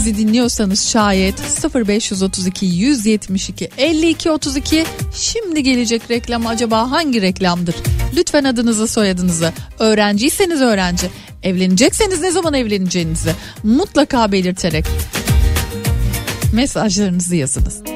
bizi 0.10 0.28
dinliyorsanız 0.28 0.90
şayet 0.90 1.36
0532 1.76 2.66
172 2.66 3.70
52 3.78 4.32
32 4.32 4.86
şimdi 5.14 5.64
gelecek 5.64 6.12
reklam 6.12 6.48
acaba 6.48 6.92
hangi 6.92 7.22
reklamdır? 7.22 7.76
Lütfen 8.16 8.44
adınızı 8.44 8.88
soyadınızı 8.88 9.54
öğrenciyseniz 9.80 10.62
öğrenci 10.62 11.10
evlenecekseniz 11.44 12.22
ne 12.22 12.32
zaman 12.32 12.54
evleneceğinizi 12.54 13.32
mutlaka 13.64 14.32
belirterek 14.32 14.86
mesajlarınızı 16.54 17.36
yazınız. 17.36 17.89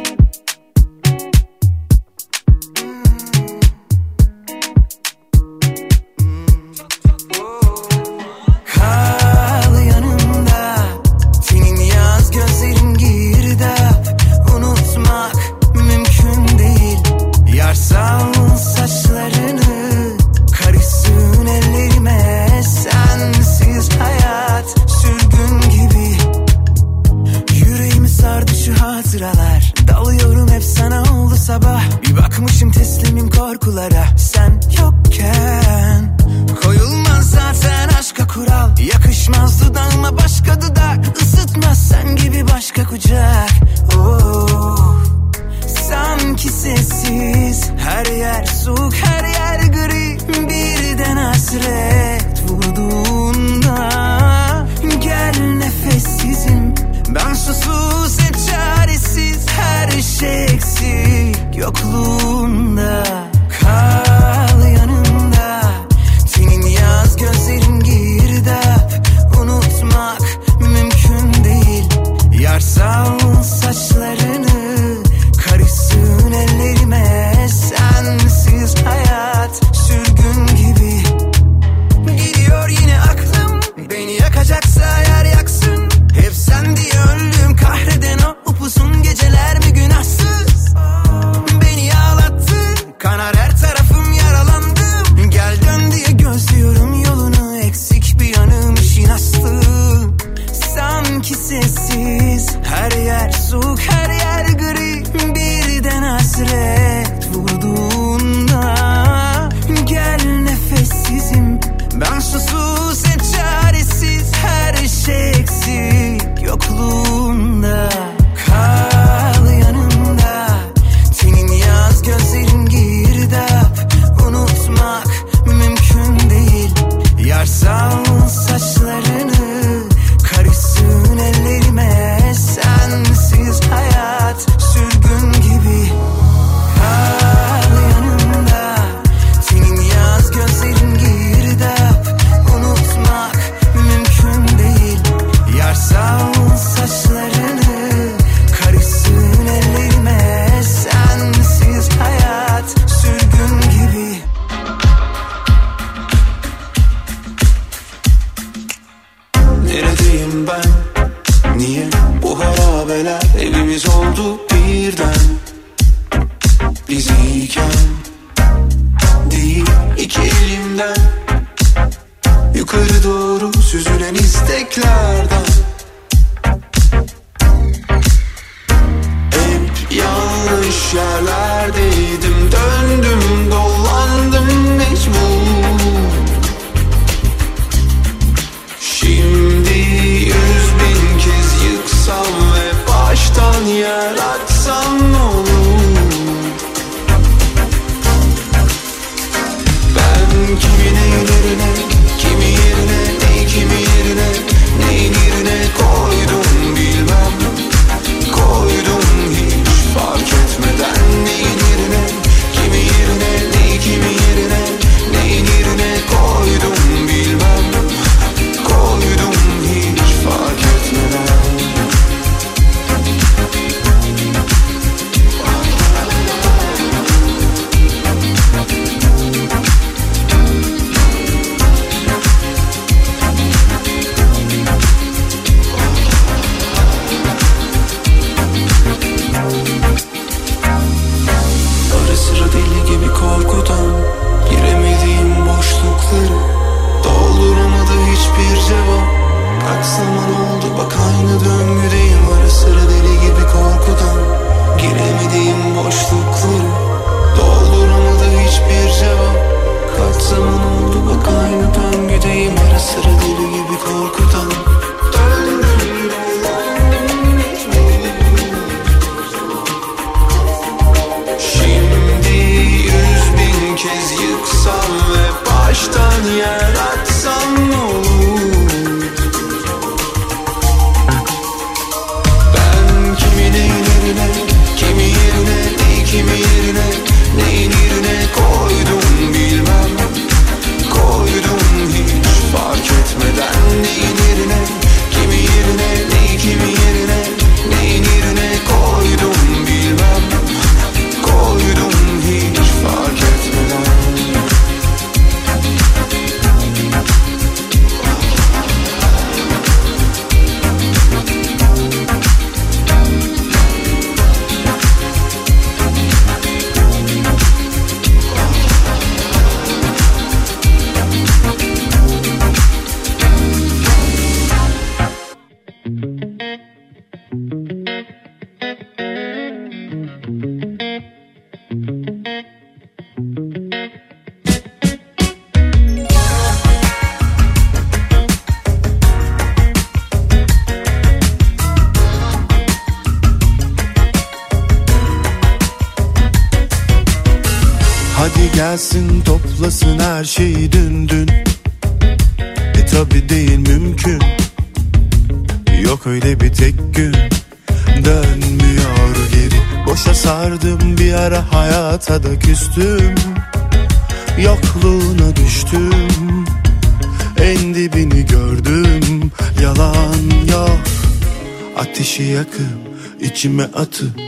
ateşi 371.93 372.23
yakıp 372.23 372.79
içime 373.19 373.63
atıp 373.63 374.21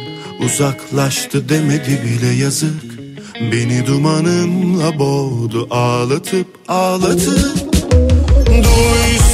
uzaklaştı 0.45 1.49
demedi 1.49 2.01
bile 2.05 2.27
yazık. 2.27 2.83
Beni 3.51 3.85
dumanınla 3.87 4.99
boğdu 4.99 5.67
ağlatıp 5.69 6.47
ağlatıp. 6.67 7.73
Duy 8.47 9.24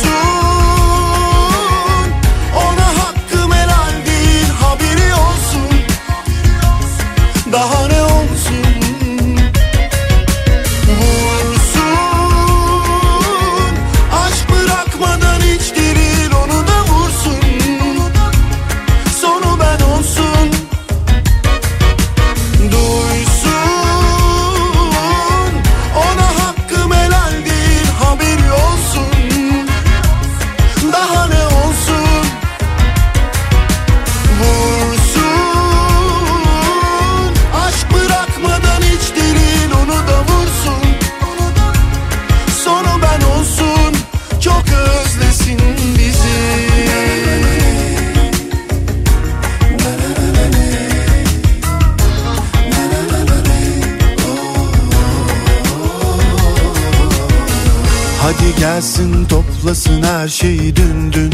her 60.22 60.28
şeyi 60.28 60.76
dün 60.76 61.14
dün. 61.14 61.32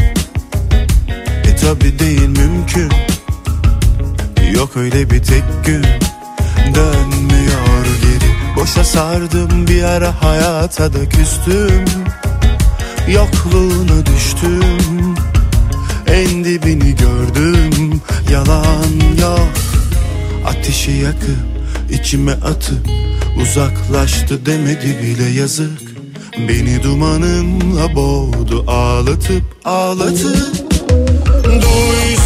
E 1.43 1.55
tabi 1.55 1.99
değil 1.99 2.27
mümkün. 2.27 2.91
Yok 4.53 4.77
öyle 4.77 5.09
bir 5.09 5.23
tek 5.23 5.43
gün. 5.65 5.83
Dönmüyor 6.75 7.85
geri. 8.01 8.55
Boşa 8.55 8.83
sardım 8.83 9.67
bir 9.67 9.83
ara 9.83 10.23
hayata 10.23 10.93
da 10.93 11.09
küstüm. 11.09 11.85
Yokluğuna 13.07 14.05
düştüm. 14.05 15.15
En 16.07 16.45
dibini 16.45 16.95
gördüm. 16.95 18.01
Yalan 18.31 19.17
yok. 19.21 19.53
Ateşi 20.45 20.91
yakıp 20.91 21.37
içime 21.89 22.33
atıp 22.33 22.87
Uzaklaştı 23.41 24.45
demedi 24.45 24.97
bile 25.03 25.29
yazık. 25.39 25.86
Beni 26.37 26.83
dumanınla 26.83 27.95
boğdu 27.95 28.63
ağlatıp 28.67 29.43
ağlatıp. 29.65 30.37
Duy 31.43 32.16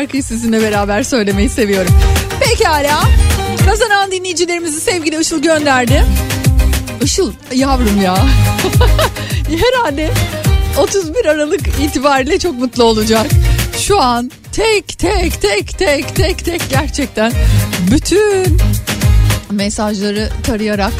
şarkıyı 0.00 0.22
sizinle 0.22 0.62
beraber 0.62 1.02
söylemeyi 1.02 1.48
seviyorum. 1.48 1.92
Pekala. 2.40 3.00
Kazanan 3.66 4.12
dinleyicilerimizi 4.12 4.80
sevgili 4.80 5.20
Işıl 5.20 5.42
gönderdi. 5.42 6.04
Işıl 7.02 7.32
yavrum 7.54 8.02
ya. 8.02 8.16
Herhalde 9.48 10.10
31 10.78 11.24
Aralık 11.24 11.60
itibariyle 11.82 12.38
çok 12.38 12.58
mutlu 12.58 12.84
olacak. 12.84 13.26
Şu 13.78 14.00
an 14.00 14.30
tek 14.52 14.98
tek 14.98 15.42
tek 15.42 15.78
tek 15.78 16.16
tek 16.16 16.44
tek 16.44 16.62
gerçekten 16.70 17.32
bütün 17.90 18.58
mesajları 19.50 20.28
tarayarak 20.42 20.92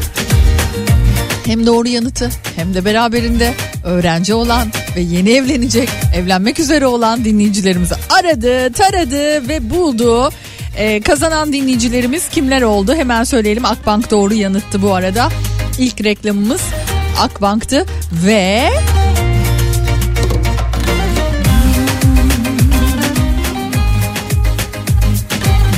hem 1.47 1.67
doğru 1.67 1.89
yanıtı 1.89 2.31
hem 2.57 2.75
de 2.75 2.85
beraberinde 2.85 3.55
öğrenci 3.85 4.35
olan 4.35 4.69
ve 4.97 5.01
yeni 5.01 5.31
evlenecek, 5.31 5.89
evlenmek 6.15 6.61
üzere 6.61 6.87
olan 6.87 7.25
dinleyicilerimizi 7.25 7.95
aradı, 8.11 8.73
taradı 8.73 9.49
ve 9.49 9.71
buldu. 9.71 10.31
Ee, 10.77 11.01
kazanan 11.01 11.53
dinleyicilerimiz 11.53 12.29
kimler 12.29 12.63
oldu? 12.63 12.95
Hemen 12.95 13.25
söyleyelim. 13.25 13.65
Akbank 13.65 14.11
doğru 14.11 14.35
yanıttı 14.35 14.83
bu 14.83 14.95
arada. 14.95 15.29
İlk 15.79 16.05
reklamımız 16.05 16.61
Akbank'tı 17.21 17.87
ve 18.27 18.71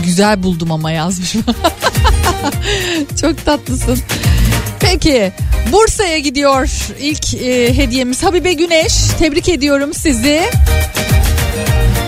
güzel 0.05 0.43
buldum 0.43 0.73
ama 0.73 0.91
yazmış. 0.91 1.33
Çok 3.21 3.45
tatlısın. 3.45 3.99
Peki 4.93 5.33
Bursa'ya 5.73 6.19
gidiyor 6.19 6.71
ilk 7.01 7.35
e, 7.35 7.77
hediyemiz 7.77 8.23
Habibe 8.23 8.53
Güneş. 8.53 8.93
Tebrik 9.19 9.49
ediyorum 9.49 9.95
sizi. 9.95 10.43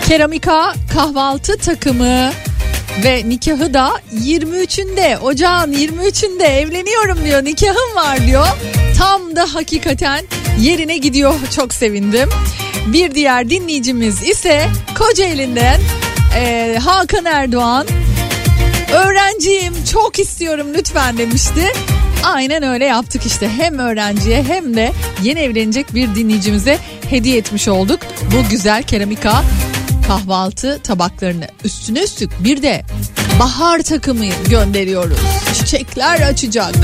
Keramika 0.07 0.73
kahvaltı 0.93 1.57
takımı 1.57 2.31
ve 3.03 3.29
nikahı 3.29 3.73
da 3.73 3.91
23'ünde 4.25 5.17
ocağın 5.17 5.73
23'ünde 5.73 6.43
evleniyorum 6.43 7.25
diyor 7.25 7.45
nikahım 7.45 7.95
var 7.95 8.27
diyor. 8.27 8.47
Tam 8.97 9.35
da 9.35 9.53
hakikaten 9.53 10.25
yerine 10.59 10.97
gidiyor 10.97 11.33
çok 11.55 11.73
sevindim. 11.73 12.29
Bir 12.87 13.15
diğer 13.15 13.49
dinleyicimiz 13.49 14.23
ise 14.23 14.69
Kocaeli'nden 14.97 15.79
e, 16.37 16.77
Hakan 16.83 17.25
Erdoğan 17.25 17.87
öğrenciyim 18.93 19.73
çok 19.91 20.19
istiyorum 20.19 20.67
lütfen 20.73 21.17
demişti. 21.17 21.71
Aynen 22.25 22.63
öyle 22.63 22.85
yaptık 22.85 23.25
işte 23.25 23.49
hem 23.49 23.79
öğrenciye 23.79 24.43
hem 24.43 24.75
de 24.75 24.91
yeni 25.23 25.39
evlenecek 25.39 25.95
bir 25.95 26.15
dinleyicimize 26.15 26.79
hediye 27.09 27.37
etmiş 27.37 27.67
olduk. 27.67 27.99
Bu 28.31 28.49
güzel 28.49 28.83
keramika 28.83 29.43
kahvaltı 30.07 30.79
tabaklarını 30.83 31.47
üstüne 31.63 32.03
üstlük 32.03 32.43
bir 32.43 32.61
de 32.61 32.81
bahar 33.39 33.79
takımı 33.79 34.25
gönderiyoruz. 34.49 35.17
Çiçekler 35.53 36.21
açacak. 36.21 36.75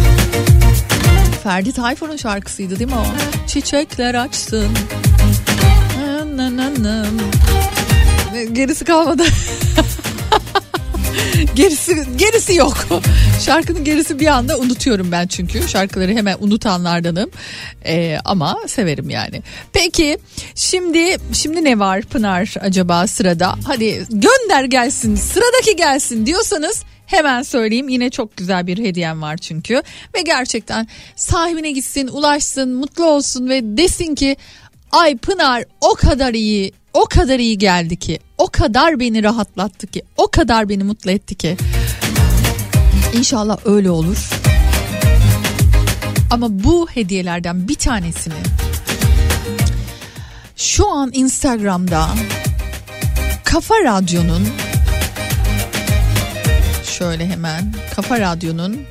Ferdi 1.43 1.73
Tayfur'un 1.73 2.17
şarkısıydı 2.17 2.79
değil 2.79 2.89
mi 2.89 2.95
o? 2.95 3.05
Çiçekler 3.47 4.15
açsın. 4.15 4.67
Gerisi 8.53 8.85
kalmadı. 8.85 9.23
gerisi 11.55 12.03
gerisi 12.17 12.55
yok. 12.55 12.77
Şarkının 13.45 13.83
gerisi 13.83 14.19
bir 14.19 14.27
anda 14.27 14.59
unutuyorum 14.59 15.11
ben 15.11 15.27
çünkü. 15.27 15.67
Şarkıları 15.67 16.11
hemen 16.11 16.37
unutanlardanım. 16.39 17.29
Ee, 17.85 18.17
ama 18.25 18.57
severim 18.67 19.09
yani. 19.09 19.41
Peki 19.73 20.17
şimdi 20.55 21.17
şimdi 21.33 21.63
ne 21.63 21.79
var 21.79 22.01
Pınar 22.01 22.53
acaba 22.61 23.07
sırada? 23.07 23.55
Hadi 23.63 24.05
gönder 24.09 24.63
gelsin. 24.63 25.15
Sıradaki 25.15 25.75
gelsin 25.75 26.25
diyorsanız 26.25 26.83
Hemen 27.05 27.41
söyleyeyim 27.41 27.89
yine 27.89 28.09
çok 28.09 28.37
güzel 28.37 28.67
bir 28.67 28.77
hediyem 28.77 29.21
var 29.21 29.37
çünkü 29.37 29.83
ve 30.15 30.21
gerçekten 30.21 30.87
sahibine 31.15 31.71
gitsin 31.71 32.07
ulaşsın 32.07 32.73
mutlu 32.73 33.05
olsun 33.05 33.49
ve 33.49 33.61
desin 33.63 34.15
ki 34.15 34.37
ay 34.91 35.17
Pınar 35.17 35.63
o 35.81 35.93
kadar 35.93 36.33
iyi 36.33 36.73
o 36.93 37.05
kadar 37.05 37.39
iyi 37.39 37.57
geldi 37.57 37.95
ki 37.95 38.19
o 38.37 38.47
kadar 38.47 38.99
beni 38.99 39.23
rahatlattı 39.23 39.87
ki 39.87 40.03
o 40.17 40.27
kadar 40.27 40.69
beni 40.69 40.83
mutlu 40.83 41.11
etti 41.11 41.35
ki 41.35 41.57
İnşallah 43.13 43.57
öyle 43.65 43.89
olur. 43.89 44.29
Ama 46.31 46.63
bu 46.63 46.87
hediyelerden 46.89 47.67
bir 47.67 47.75
tanesini 47.75 48.33
şu 50.55 50.89
an 50.91 51.09
Instagram'da 51.13 52.07
Kafa 53.43 53.75
Radyo'nun 53.75 54.47
şöyle 56.97 57.27
hemen 57.27 57.73
Kafa 57.95 58.19
Radyo'nun 58.19 58.81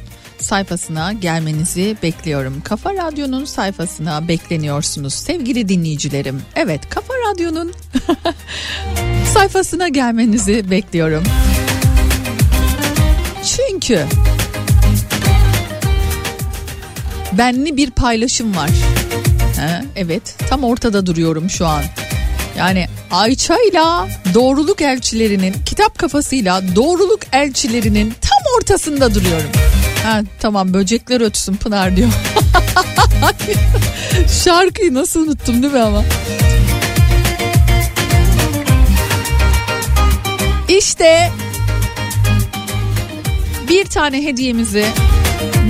sayfasına 0.43 1.13
gelmenizi 1.13 1.97
bekliyorum. 2.03 2.61
Kafa 2.65 2.95
Radyo'nun 2.95 3.45
sayfasına 3.45 4.29
bekleniyorsunuz 4.29 5.15
sevgili 5.15 5.69
dinleyicilerim. 5.69 6.43
Evet 6.57 6.81
Kafa 6.91 7.15
Radyo'nun 7.15 7.73
sayfasına 9.35 9.89
gelmenizi 9.89 10.71
bekliyorum. 10.71 11.23
Çünkü 13.45 14.07
benli 17.33 17.77
bir 17.77 17.91
paylaşım 17.91 18.57
var. 18.57 18.71
Ha, 19.57 19.83
evet 19.97 20.37
tam 20.49 20.65
ortada 20.65 21.07
duruyorum 21.07 21.51
şu 21.51 21.67
an. 21.67 21.83
Yani 22.59 22.87
Ayça 23.11 23.57
ile 23.71 24.11
doğruluk 24.35 24.83
elçilerinin 24.83 25.55
kitap 25.67 25.99
kafasıyla 25.99 26.63
doğruluk 26.77 27.21
elçilerinin 27.33 28.15
tam 28.21 28.55
ortasında 28.57 29.15
duruyorum. 29.15 29.51
Ha, 30.05 30.23
tamam 30.41 30.75
böcekler 30.75 31.21
ötsün 31.21 31.57
Pınar 31.57 31.97
diyor. 31.97 32.09
Şarkıyı 34.45 34.95
nasıl 34.95 35.21
unuttum 35.27 35.63
değil 35.63 35.73
mi 35.73 35.81
ama? 35.81 36.05
İşte 40.69 41.31
bir 43.69 43.85
tane 43.85 44.23
hediyemizi 44.23 44.87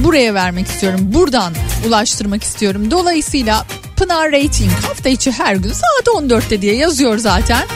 buraya 0.04 0.34
vermek 0.34 0.66
istiyorum. 0.66 1.00
Buradan 1.02 1.52
ulaştırmak 1.88 2.42
istiyorum. 2.42 2.90
Dolayısıyla 2.90 3.66
Pınar 3.96 4.32
Rating 4.32 4.72
hafta 4.72 5.08
içi 5.08 5.32
her 5.32 5.54
gün 5.54 5.72
saat 5.72 6.06
14'te 6.06 6.62
diye 6.62 6.74
yazıyor 6.74 7.18
zaten. 7.18 7.66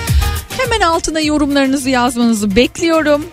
Hemen 0.58 0.80
altına 0.80 1.20
yorumlarınızı 1.20 1.90
yazmanızı 1.90 2.56
bekliyorum. 2.56 3.26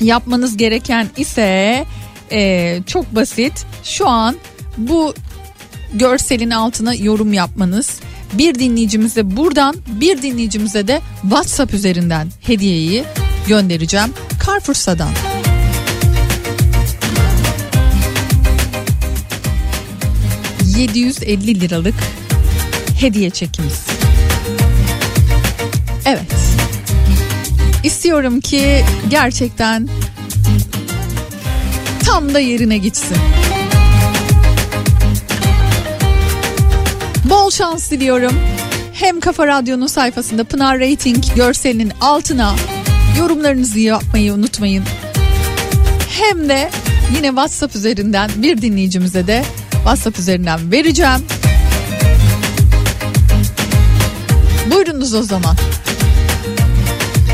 Yapmanız 0.00 0.56
gereken 0.56 1.08
ise 1.16 1.84
e, 2.32 2.78
çok 2.86 3.14
basit. 3.14 3.66
Şu 3.84 4.08
an 4.08 4.36
bu 4.76 5.14
görselin 5.94 6.50
altına 6.50 6.94
yorum 6.94 7.32
yapmanız. 7.32 8.00
Bir 8.32 8.54
dinleyicimize 8.54 9.36
buradan 9.36 9.76
bir 9.86 10.22
dinleyicimize 10.22 10.88
de 10.88 11.00
WhatsApp 11.22 11.74
üzerinden 11.74 12.28
hediyeyi 12.40 13.04
göndereceğim. 13.46 14.14
Carrefour'dan. 14.46 15.10
750 20.78 21.60
liralık 21.60 21.94
hediye 23.00 23.30
çekimiz. 23.30 23.86
Evet. 26.06 26.34
İstiyorum 27.84 28.40
ki 28.40 28.84
gerçekten 29.08 29.88
tam 32.08 32.34
da 32.34 32.40
yerine 32.40 32.78
gitsin. 32.78 33.16
Bol 37.24 37.50
şans 37.50 37.90
diliyorum. 37.90 38.32
Hem 38.92 39.20
Kafa 39.20 39.46
Radyo'nun 39.46 39.86
sayfasında 39.86 40.44
Pınar 40.44 40.80
Rating 40.80 41.24
görselinin 41.36 41.92
altına 42.00 42.54
yorumlarınızı 43.18 43.78
yapmayı 43.78 44.34
unutmayın. 44.34 44.84
Hem 46.08 46.48
de 46.48 46.70
yine 47.16 47.26
WhatsApp 47.26 47.76
üzerinden 47.76 48.30
bir 48.36 48.62
dinleyicimize 48.62 49.26
de 49.26 49.44
WhatsApp 49.72 50.18
üzerinden 50.18 50.72
vereceğim. 50.72 51.26
Buyurunuz 54.74 55.14
o 55.14 55.22
zaman. 55.22 55.56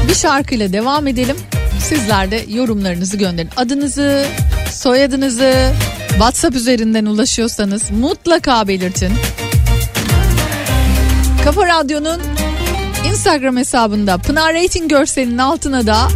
Bir 0.08 0.14
şarkıyla 0.14 0.72
devam 0.72 1.06
edelim. 1.06 1.36
Sizler 1.80 2.30
de 2.30 2.44
yorumlarınızı 2.48 3.16
gönderin. 3.16 3.50
Adınızı, 3.56 4.26
soyadınızı 4.84 5.72
WhatsApp 6.08 6.56
üzerinden 6.56 7.06
ulaşıyorsanız 7.06 7.90
mutlaka 7.90 8.68
belirtin. 8.68 9.12
Kafa 11.44 11.66
Radyo'nun 11.66 12.20
Instagram 13.08 13.56
hesabında 13.56 14.18
Pınar 14.18 14.54
Rating 14.54 14.90
görselinin 14.90 15.38
altına 15.38 15.86
da 15.86 16.08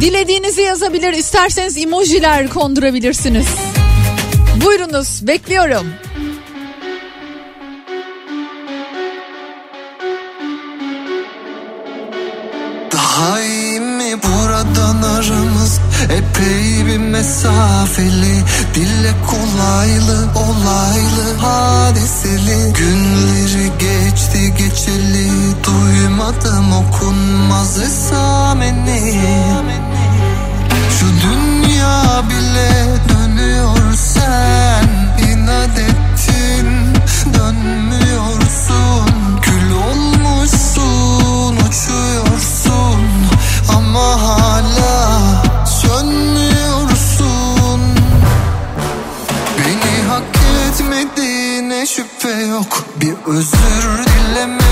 dilediğinizi 0.00 0.62
yazabilir, 0.62 1.12
isterseniz 1.12 1.78
emojiler 1.78 2.48
kondurabilirsiniz. 2.48 3.48
Buyurunuz 4.64 5.26
bekliyorum. 5.26 5.86
Epey 16.10 16.86
bir 16.86 16.98
mesafeli 16.98 18.44
Dille 18.74 19.12
kolaylı 19.26 20.28
olaylı 20.34 21.36
hadiseli. 21.40 22.72
Günleri 22.72 23.72
geçti 23.78 24.54
geçeli 24.58 25.30
Duymadım 25.64 26.72
okunmaz 26.72 27.78
esameni. 27.78 29.20
Şu 30.98 31.06
dünya 31.06 32.22
bile 32.30 32.86
dönüyor 33.08 33.94
sen 33.94 34.88
inat 35.28 35.78
ettin 35.78 36.66
Dönmüyorsun. 37.34 39.10
Kül 39.42 39.70
olmuşsun 39.70 41.56
uçuyorsun. 41.56 43.00
Ama 43.76 44.19
yok. 52.40 52.84
Bir 53.00 53.14
özür 53.26 54.04
dileme. 54.06 54.69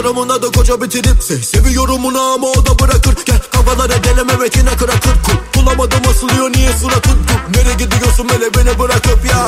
yorumuna 0.00 0.42
da 0.42 0.50
koca 0.50 0.82
bitirip 0.82 1.22
Se 1.22 1.42
seviyorum 1.42 2.04
onu 2.04 2.20
ama 2.20 2.46
o 2.46 2.66
da 2.66 2.78
bırakır. 2.78 3.14
Gel 3.26 3.40
kafalara 3.52 4.04
denememek 4.04 4.56
yine 4.56 4.70
kıra 4.70 4.92
kır 4.92 5.16
kul 5.24 5.60
Bulamadım 5.62 6.00
asılıyor 6.10 6.52
niye 6.52 6.72
suratın 6.72 7.18
kul 7.28 7.58
Nereye 7.58 7.74
gidiyorsun 7.74 8.28
böyle 8.28 8.54
beni 8.54 8.78
bırakıp 8.78 9.24
ya? 9.30 9.46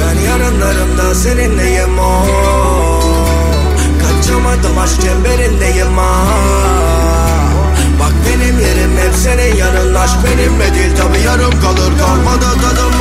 Ben 0.00 0.20
yarınlarımda 0.20 1.14
seninleyim 1.14 1.98
o. 1.98 2.26
Kaçamadım 4.02 4.78
aşk 4.78 5.02
çemberindeyim 5.02 5.98
ah 5.98 6.28
Bak 8.00 8.12
benim 8.26 8.60
yerim 8.60 8.96
hep 8.96 9.14
senin 9.14 9.56
yanın. 9.56 9.94
Aşk 9.94 10.16
benimle 10.24 10.74
değil 10.74 10.96
tabi 10.96 11.18
yarım 11.20 11.60
kalır. 11.60 11.98
Kalmadı 11.98 12.46
tadım 12.62 12.92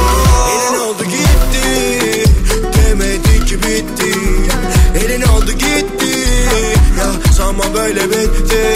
böyle 7.81 8.09
bitti. 8.09 8.73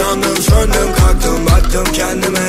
Yandım 0.00 0.36
söndüm 0.42 0.94
kalktım 0.98 1.46
baktım 1.46 1.84
kendime. 1.92 2.48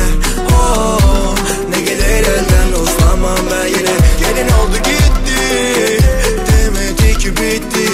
Oh, 0.51 1.35
Ne 1.69 1.81
gelir 1.81 2.23
elden 2.27 2.81
uslanmam 2.83 3.37
ben 3.51 3.67
yine. 3.67 3.95
Gelin 4.19 4.47
oldu 4.51 4.77
gitti 4.77 5.99
Demedi 6.47 7.17
ki 7.17 7.31
bitti. 7.31 7.91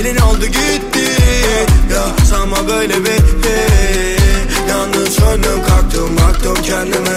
Elin 0.00 0.16
oldu 0.16 0.46
gitti 0.46 1.10
Ya 1.92 2.26
sanma 2.30 2.68
böyle 2.68 3.00
bitti. 3.00 3.54
Yandım 4.68 5.06
söndüm 5.06 5.62
kalktım 5.68 6.16
baktım 6.16 6.54
kendime. 6.62 7.16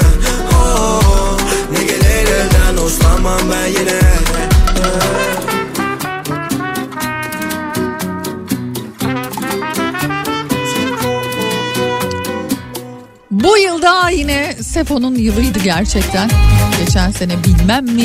Oh, 0.54 1.38
Ne 1.72 1.84
gelir 1.84 2.28
elden 2.28 2.84
uslanmam 2.86 3.40
ben 3.52 3.68
yine 3.68 4.07
Sefo'nun 14.74 15.16
yılıydı 15.16 15.60
gerçekten. 15.60 16.30
Geçen 16.86 17.12
sene 17.12 17.44
bilmem 17.44 17.86
mi 17.86 18.04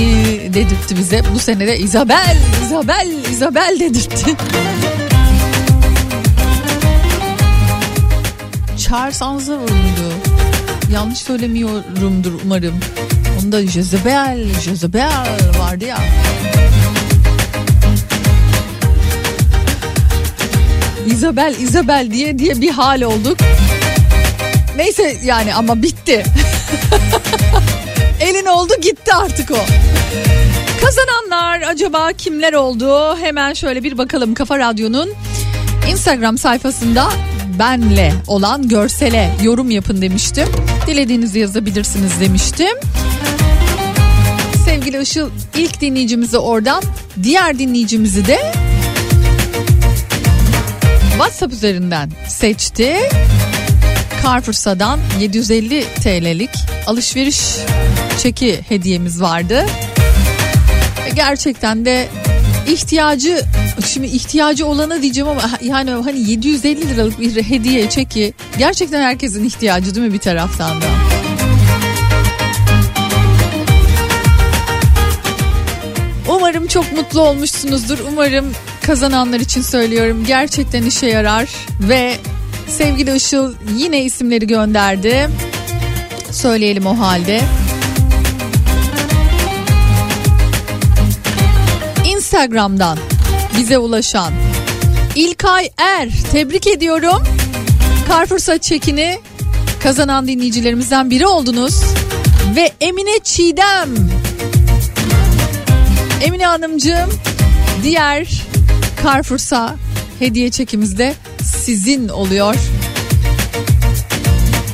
dedirtti 0.54 0.96
bize. 0.96 1.22
Bu 1.34 1.38
sene 1.38 1.66
de 1.66 1.78
Isabel, 1.78 2.36
Isabel, 2.66 3.08
Isabel 3.32 3.76
dedirtti. 3.80 4.36
Charles 8.78 9.22
Aznavour 9.22 9.60
muydu? 9.60 10.14
Yanlış 10.92 11.18
söylemiyorumdur 11.18 12.32
umarım. 12.44 12.74
Onda 13.42 13.66
Jezebel, 13.66 14.60
Jezebel 14.64 15.26
vardı 15.58 15.84
ya. 15.84 15.98
Isabel, 21.06 21.54
Isabel 21.60 22.10
diye 22.10 22.38
diye 22.38 22.60
bir 22.60 22.70
hal 22.70 23.02
olduk. 23.02 23.38
Neyse 24.76 25.16
yani 25.24 25.54
ama 25.54 25.82
bitti. 25.82 26.24
Elin 28.20 28.46
oldu 28.46 28.72
gitti 28.82 29.14
artık 29.14 29.50
o. 29.50 29.58
Kazananlar 30.84 31.60
acaba 31.60 32.12
kimler 32.12 32.52
oldu? 32.52 33.16
Hemen 33.16 33.54
şöyle 33.54 33.82
bir 33.82 33.98
bakalım 33.98 34.34
Kafa 34.34 34.58
Radyo'nun 34.58 35.10
Instagram 35.90 36.38
sayfasında 36.38 37.08
benle 37.58 38.12
olan 38.26 38.68
görsele 38.68 39.30
yorum 39.42 39.70
yapın 39.70 40.02
demiştim. 40.02 40.48
Dilediğinizi 40.86 41.38
yazabilirsiniz 41.38 42.20
demiştim. 42.20 42.76
Sevgili 44.64 45.02
Işıl 45.02 45.30
ilk 45.56 45.80
dinleyicimizi 45.80 46.38
oradan 46.38 46.82
diğer 47.22 47.58
dinleyicimizi 47.58 48.26
de 48.26 48.52
WhatsApp 51.12 51.52
üzerinden 51.52 52.10
seçti. 52.28 52.96
Carrefour'dan 54.24 55.00
750 55.20 55.84
TL'lik 55.84 56.50
alışveriş 56.86 57.40
çeki 58.18 58.60
hediyemiz 58.68 59.22
vardı. 59.22 59.66
Ve 61.04 61.10
gerçekten 61.14 61.84
de 61.84 62.08
ihtiyacı 62.68 63.44
şimdi 63.86 64.06
ihtiyacı 64.06 64.66
olana 64.66 65.02
diyeceğim 65.02 65.28
ama 65.30 65.50
yani 65.62 65.90
hani 65.90 66.30
750 66.30 66.88
liralık 66.88 67.20
bir 67.20 67.42
hediye 67.42 67.90
çeki 67.90 68.34
gerçekten 68.58 69.02
herkesin 69.02 69.44
ihtiyacı 69.44 69.94
değil 69.94 70.06
mi 70.06 70.12
bir 70.12 70.18
taraftan 70.18 70.80
da? 70.82 70.86
Umarım 76.28 76.66
çok 76.66 76.92
mutlu 76.92 77.20
olmuşsunuzdur. 77.20 77.98
Umarım 78.12 78.52
kazananlar 78.86 79.40
için 79.40 79.62
söylüyorum. 79.62 80.24
Gerçekten 80.26 80.82
işe 80.82 81.06
yarar 81.06 81.48
ve 81.80 82.16
sevgili 82.72 83.16
Işıl 83.16 83.54
yine 83.76 84.02
isimleri 84.04 84.46
gönderdi. 84.46 85.28
Söyleyelim 86.30 86.86
o 86.86 86.98
halde. 86.98 87.40
Instagram'dan 92.04 92.98
bize 93.56 93.78
ulaşan 93.78 94.32
İlkay 95.14 95.70
Er 95.78 96.08
tebrik 96.32 96.66
ediyorum. 96.66 97.22
Saç 98.38 98.62
çekini 98.62 99.18
kazanan 99.82 100.28
dinleyicilerimizden 100.28 101.10
biri 101.10 101.26
oldunuz. 101.26 101.82
Ve 102.56 102.72
Emine 102.80 103.18
Çiğdem. 103.24 103.88
Emine 106.22 106.46
Hanımcığım 106.46 107.10
diğer 107.82 108.42
Carrefour'sa 109.04 109.74
hediye 110.18 110.50
çekimizde 110.50 111.14
sizin 111.62 112.08
oluyor. 112.08 112.56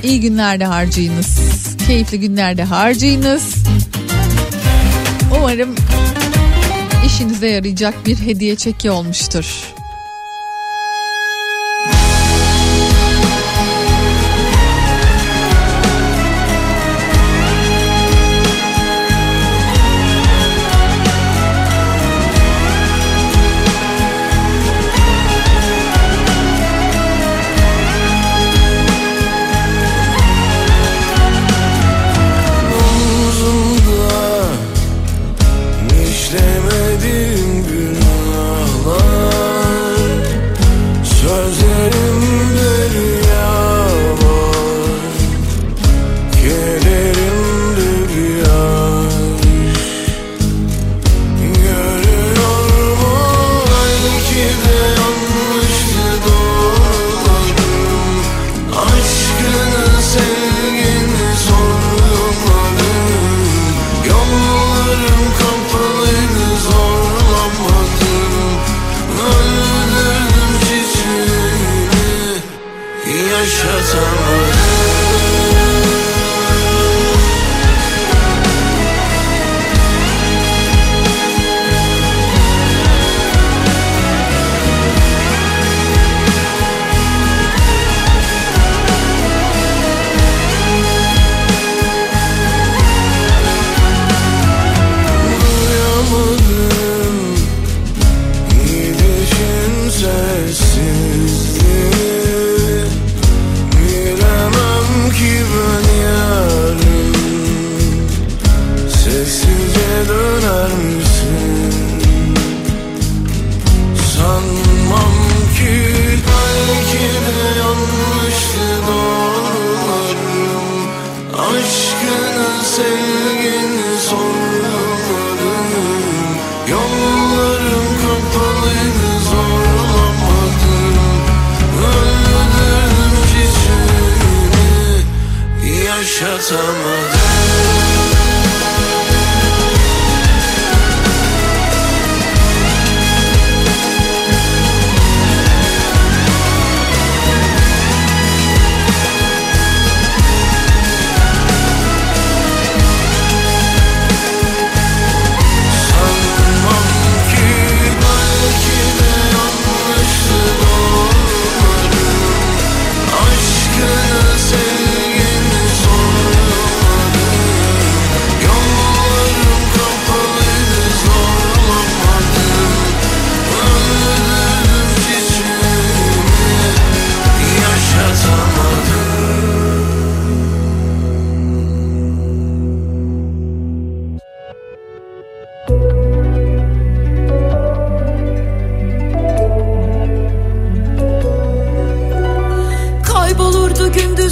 İyi 0.03 0.20
günlerde 0.20 0.64
harcayınız. 0.64 1.39
Keyifli 1.86 2.20
günlerde 2.20 2.64
harcayınız. 2.64 3.55
Umarım 5.39 5.74
işinize 7.07 7.49
yarayacak 7.49 8.07
bir 8.07 8.16
hediye 8.16 8.57
çeki 8.57 8.91
olmuştur. 8.91 9.45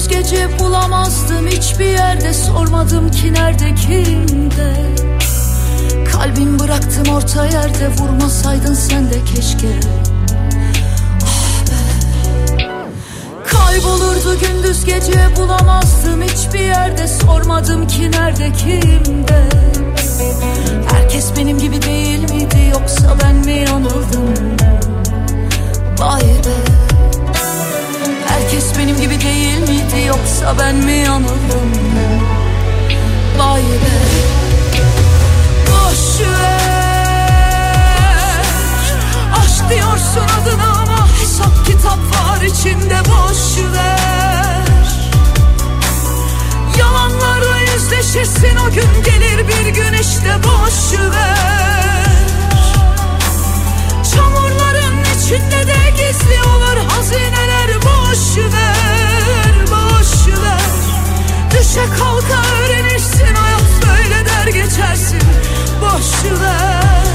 Gündüz 0.07 0.09
gece 0.09 0.59
bulamazdım 0.59 1.47
hiçbir 1.47 1.85
yerde 1.85 2.35
sormadım 2.35 3.11
ki 3.11 3.33
nerede 3.33 3.75
kimde 3.75 4.75
Kalbim 6.13 6.59
bıraktım 6.59 7.15
orta 7.15 7.47
yerde 7.47 7.89
vurmasaydın 7.89 8.75
sen 8.75 9.11
de 9.11 9.25
keşke. 9.35 9.69
Ah. 11.25 11.67
Kaybolurdu 13.47 14.39
gündüz 14.41 14.85
gece 14.85 15.37
bulamazdım 15.37 16.23
hiçbir 16.23 16.61
yerde 16.61 17.09
sormadım 17.09 17.87
ki 17.87 18.11
nerede 18.11 18.53
kimde 18.53 19.49
Herkes 20.93 21.37
benim 21.37 21.59
gibi 21.59 21.83
değil 21.83 22.31
miydi 22.31 22.71
yoksa 22.73 23.17
ben 23.23 23.35
mi 23.35 23.53
yanıldım? 23.53 24.35
Vay 25.99 26.23
be 26.23 26.86
Herkes 28.47 28.79
benim 28.79 28.97
gibi 29.01 29.21
değil 29.21 29.59
miydi 29.59 30.07
yoksa 30.07 30.59
ben 30.59 30.75
mi 30.75 30.93
yanıldım? 30.93 31.73
Vay 33.39 33.63
be. 33.63 33.97
Boş 35.67 36.27
ver. 36.27 36.77
Aşk 39.39 39.71
diyorsun 39.71 40.29
adına 40.43 40.73
ama 40.73 41.09
hesap 41.21 41.67
kitap 41.67 41.99
var 41.99 42.43
içinde 42.43 42.99
boş 43.01 43.65
ver. 43.75 44.67
Yalanlarla 46.79 47.59
yüzleşirsin 47.75 48.57
o 48.57 48.71
gün 48.75 49.03
gelir 49.05 49.49
bir 49.49 49.69
gün 49.69 49.93
işte 49.93 50.35
boş 50.45 51.01
ver. 51.01 52.07
Çamurların 54.15 54.86
içinde 55.27 55.67
de 55.67 55.91
gizli 55.91 56.43
olur 56.43 56.77
hazineler 56.89 57.77
boş 57.83 58.37
ver, 58.39 59.55
boş 59.71 60.29
ver. 60.43 60.61
Düşe 61.51 61.85
kalka 61.99 62.49
öğrenirsin 62.57 63.35
hayat 63.35 63.63
böyle 63.83 64.27
der 64.27 64.47
geçersin 64.47 65.21
boş 65.81 66.41
ver. 66.41 67.06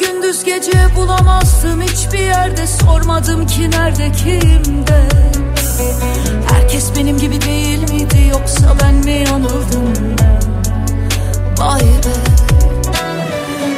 Gündüz 0.00 0.44
gece 0.44 0.96
bulamazdım 0.96 1.82
hiçbir 1.82 2.18
yerde. 2.18 2.66
Sormadım 2.66 3.46
ki 3.46 3.70
nerede 3.70 4.12
kimde? 4.12 5.08
Herkes 6.52 6.96
benim 6.96 7.18
gibi 7.18 7.40
değil 7.40 7.90
miydi 7.90 8.26
yoksa 8.30 8.76
ben 8.82 8.94
mi 8.94 9.12
yanıldım 9.12 10.16
Vay 11.58 11.80
be. 11.80 12.14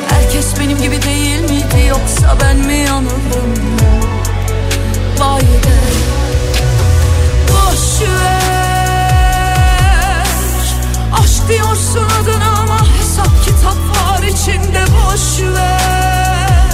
Herkes 0.08 0.60
benim 0.60 0.82
gibi 0.82 1.02
değil 1.02 1.40
miydi 1.40 1.86
yoksa 1.88 2.36
ben 2.40 2.56
mi 2.56 2.76
yanıldım 2.78 3.54
Vay 5.18 5.40
be. 5.40 5.78
Boş 7.48 8.08
ver. 8.08 8.66
Aşk 11.22 11.48
diyorsun 11.48 12.08
adına 12.22 12.60
ama 12.60 12.78
hesap 12.98 13.44
kitap 13.44 13.91
var 14.22 14.28
içinde 14.28 14.84
boş 14.92 15.40
ver 15.54 16.72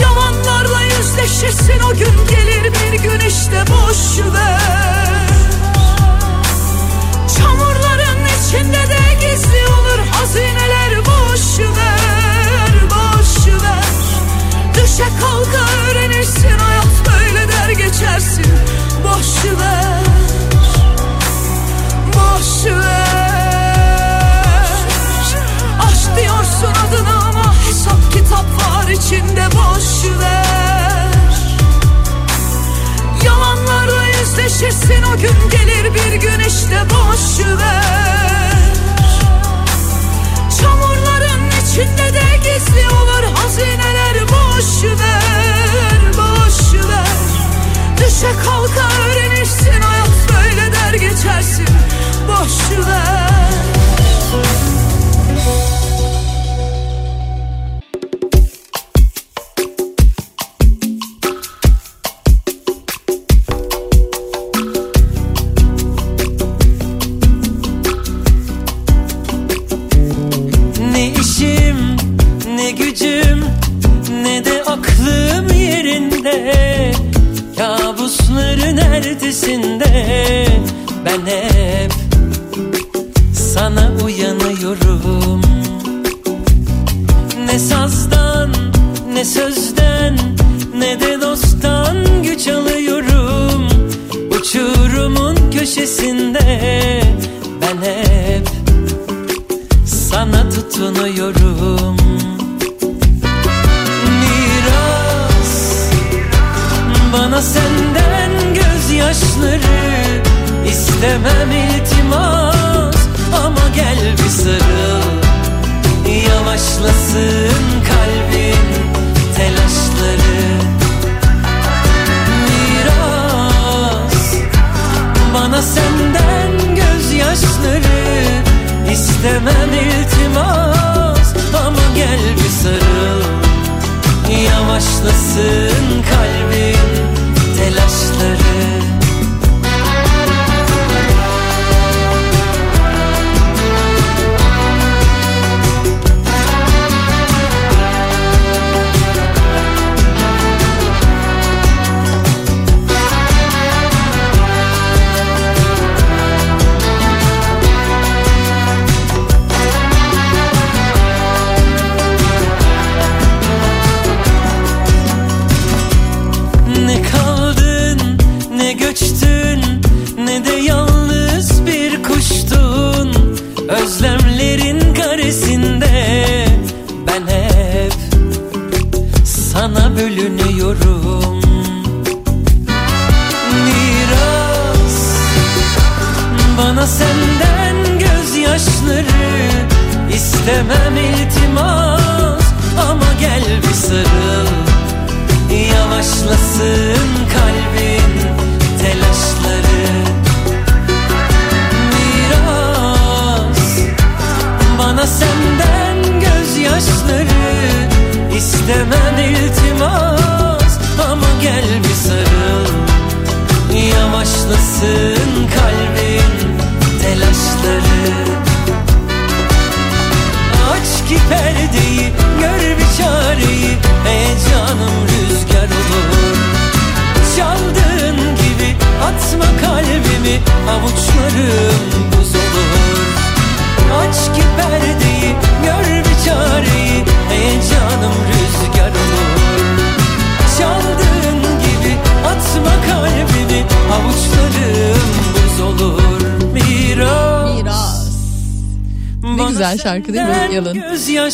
Yalanlarla 0.00 0.80
yüzleşirsin 0.82 1.80
o 1.80 1.92
gün 1.92 2.26
gelir 2.28 2.72
bir 2.72 3.02
gün 3.02 3.20
işte 3.28 3.64
boş 3.70 4.18
ver 4.34 5.03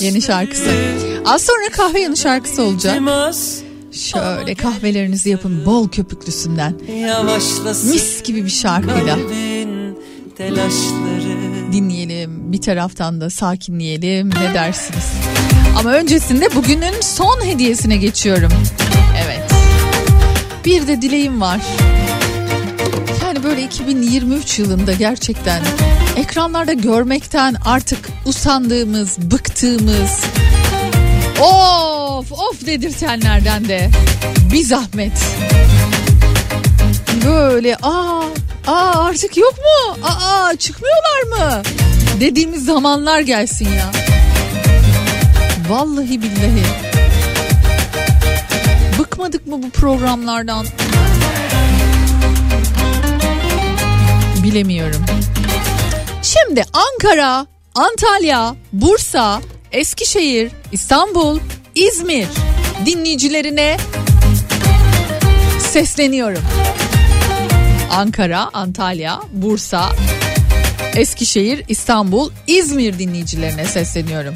Yeni 0.00 0.22
şarkısı. 0.22 0.70
Az 1.26 1.42
sonra 1.42 1.68
kahve 1.72 2.00
yanı 2.00 2.16
şarkısı 2.16 2.62
olacak. 2.62 3.00
Şöyle 3.92 4.54
kahvelerinizi 4.54 5.30
yapın 5.30 5.66
bol 5.66 5.88
köpüklüsünden. 5.88 6.74
Mis 7.90 8.22
gibi 8.22 8.44
bir 8.44 8.50
şarkıyla 8.50 9.18
dinleyelim. 11.72 12.52
Bir 12.52 12.60
taraftan 12.60 13.20
da 13.20 13.30
sakinleyelim. 13.30 14.30
Ne 14.30 14.54
dersiniz? 14.54 15.04
Ama 15.78 15.90
öncesinde 15.92 16.54
bugünün 16.54 17.00
son 17.00 17.44
hediyesine 17.44 17.96
geçiyorum. 17.96 18.52
Evet. 19.24 19.50
Bir 20.64 20.86
de 20.86 21.02
dileğim 21.02 21.40
var. 21.40 21.60
Yani 23.24 23.42
böyle 23.42 23.62
2023 23.62 24.58
yılında 24.58 24.92
gerçekten 24.92 25.62
ekranlarda 26.20 26.72
görmekten 26.72 27.56
artık 27.64 28.08
usandığımız, 28.26 29.18
bıktığımız, 29.18 30.20
of 31.40 32.32
of 32.32 32.66
dedirtenlerden 32.66 33.68
de 33.68 33.90
bir 34.52 34.64
zahmet. 34.64 35.12
Böyle 37.26 37.76
aa 37.82 38.22
aa 38.66 39.04
artık 39.04 39.36
yok 39.36 39.54
mu? 39.58 39.96
Aa 40.02 40.56
çıkmıyorlar 40.56 41.22
mı? 41.22 41.62
Dediğimiz 42.20 42.64
zamanlar 42.64 43.20
gelsin 43.20 43.68
ya. 43.72 43.90
Vallahi 45.68 46.22
billahi. 46.22 46.62
Bıkmadık 48.98 49.46
mı 49.46 49.62
bu 49.62 49.70
programlardan? 49.70 50.66
Bilemiyorum. 54.42 55.04
Şimdi 56.22 56.64
Ankara, 56.72 57.46
Antalya, 57.74 58.56
Bursa, 58.72 59.40
Eskişehir, 59.72 60.52
İstanbul, 60.72 61.38
İzmir 61.74 62.26
dinleyicilerine 62.86 63.76
sesleniyorum. 65.58 66.42
Ankara, 67.92 68.50
Antalya, 68.52 69.20
Bursa, 69.32 69.88
Eskişehir, 70.96 71.64
İstanbul, 71.68 72.30
İzmir 72.46 72.98
dinleyicilerine 72.98 73.64
sesleniyorum. 73.64 74.34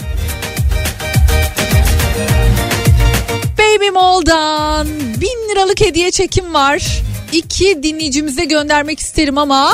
Baby 3.59 3.91
Mall'dan 3.91 4.89
bin 5.21 5.51
liralık 5.51 5.81
hediye 5.81 6.11
çekim 6.11 6.55
var. 6.55 7.03
İki 7.33 7.83
dinleyicimize 7.83 8.45
göndermek 8.45 9.01
isterim 9.01 9.39
ama 9.39 9.73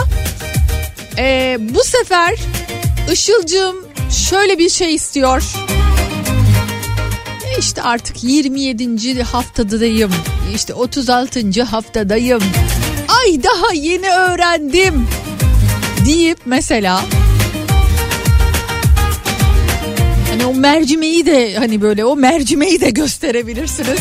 e, 1.20 1.56
bu 1.60 1.84
sefer 1.84 2.38
Işılcığım 3.12 3.76
şöyle 4.10 4.58
bir 4.58 4.68
şey 4.68 4.94
istiyor. 4.94 5.42
E 7.46 7.58
İşte 7.58 7.82
artık 7.82 8.24
27. 8.24 9.22
haftadayım. 9.22 10.12
İşte 10.54 10.74
36. 10.74 11.62
haftadayım. 11.62 12.42
Ay 13.08 13.42
daha 13.42 13.72
yeni 13.74 14.10
öğrendim 14.10 15.06
deyip 16.06 16.38
mesela 16.44 17.02
hani 20.30 20.46
o 20.46 20.54
mercimeği 20.54 21.26
de 21.26 21.54
hani 21.56 21.82
böyle 21.82 22.04
o 22.04 22.16
mercimeği 22.16 22.80
de 22.80 22.90
gösterebilirsiniz. 22.90 24.00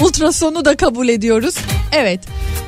Ultrasonu 0.00 0.64
da 0.64 0.76
kabul 0.76 1.08
ediyoruz. 1.08 1.54
Evet 1.92 2.20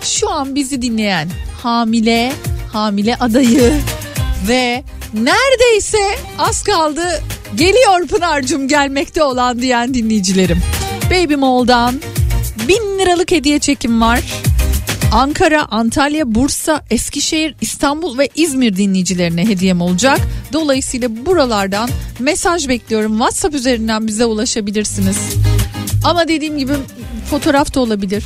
şu 0.02 0.30
an 0.30 0.54
bizi 0.54 0.82
dinleyen 0.82 1.28
hamile 1.62 2.32
hamile 2.76 3.16
adayı 3.16 3.72
ve 4.48 4.84
neredeyse 5.14 5.98
az 6.38 6.62
kaldı 6.62 7.22
geliyor 7.54 8.06
Pınar'cığım 8.06 8.68
gelmekte 8.68 9.22
olan 9.22 9.62
diyen 9.62 9.94
dinleyicilerim. 9.94 10.58
Baby 11.10 11.34
Mall'dan 11.34 11.94
bin 12.68 12.98
liralık 12.98 13.32
hediye 13.32 13.58
çekim 13.58 14.00
var. 14.00 14.20
Ankara, 15.12 15.66
Antalya, 15.70 16.34
Bursa, 16.34 16.82
Eskişehir, 16.90 17.54
İstanbul 17.60 18.18
ve 18.18 18.28
İzmir 18.34 18.76
dinleyicilerine 18.76 19.48
hediyem 19.48 19.80
olacak. 19.80 20.20
Dolayısıyla 20.52 21.26
buralardan 21.26 21.90
mesaj 22.18 22.68
bekliyorum. 22.68 23.12
WhatsApp 23.12 23.54
üzerinden 23.54 24.06
bize 24.06 24.24
ulaşabilirsiniz. 24.24 25.16
Ama 26.04 26.28
dediğim 26.28 26.58
gibi 26.58 26.72
fotoğraf 27.30 27.74
da 27.74 27.80
olabilir. 27.80 28.24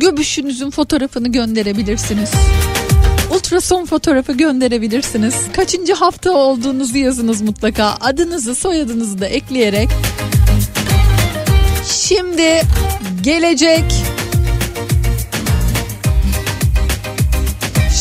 Göbüşünüzün 0.00 0.70
fotoğrafını 0.70 1.32
gönderebilirsiniz. 1.32 2.30
Ultrason 3.42 3.86
fotoğrafı 3.86 4.32
gönderebilirsiniz. 4.32 5.34
Kaçıncı 5.52 5.94
hafta 5.94 6.30
olduğunuzu 6.30 6.98
yazınız 6.98 7.42
mutlaka. 7.42 7.96
Adınızı, 8.00 8.54
soyadınızı 8.54 9.20
da 9.20 9.26
ekleyerek. 9.26 9.88
Şimdi 11.84 12.62
gelecek 13.22 13.84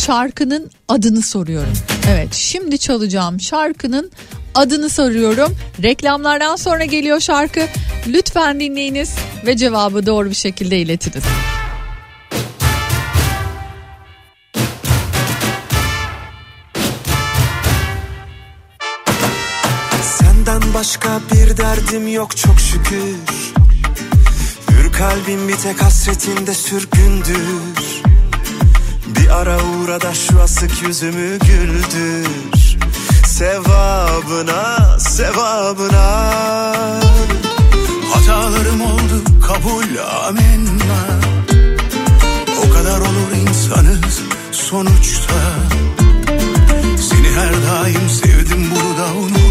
şarkının 0.05 0.71
adını 0.87 1.21
soruyorum. 1.21 1.73
Evet, 2.11 2.33
şimdi 2.33 2.77
çalacağım 2.77 3.39
şarkının 3.39 4.11
adını 4.55 4.89
soruyorum. 4.89 5.57
Reklamlardan 5.83 6.55
sonra 6.55 6.85
geliyor 6.85 7.19
şarkı. 7.19 7.61
Lütfen 8.07 8.59
dinleyiniz 8.59 9.15
ve 9.45 9.57
cevabı 9.57 10.05
doğru 10.05 10.29
bir 10.29 10.35
şekilde 10.35 10.79
iletiniz. 10.79 11.23
Başka 20.73 21.19
bir 21.31 21.57
derdim 21.57 22.07
yok 22.07 22.37
çok 22.37 22.59
şükür. 22.59 23.15
Hür 24.71 24.91
kalbim 24.91 25.47
bir 25.47 25.55
tek 25.55 25.81
hasretinde 25.81 26.53
sürgündür. 26.53 28.03
Bir 29.05 29.29
ara 29.29 29.57
uğra 29.63 30.01
da 30.01 30.13
şu 30.13 30.41
asık 30.41 30.71
yüzümü 30.87 31.39
güldür. 31.39 32.27
Sevabına, 33.27 34.99
sevabına. 34.99 36.31
Hatalarım 38.13 38.81
oldu 38.81 39.23
kabul 39.47 39.97
amenna. 40.27 41.19
O 42.65 42.73
kadar 42.73 42.99
olur 42.99 43.49
insanız 43.49 44.21
sonuçta. 44.51 45.35
Seni 47.09 47.29
her 47.35 47.53
daim 47.53 48.09
sevdim 48.09 48.71
bunu 48.71 48.97
da 48.97 49.13
unutma 49.13 49.50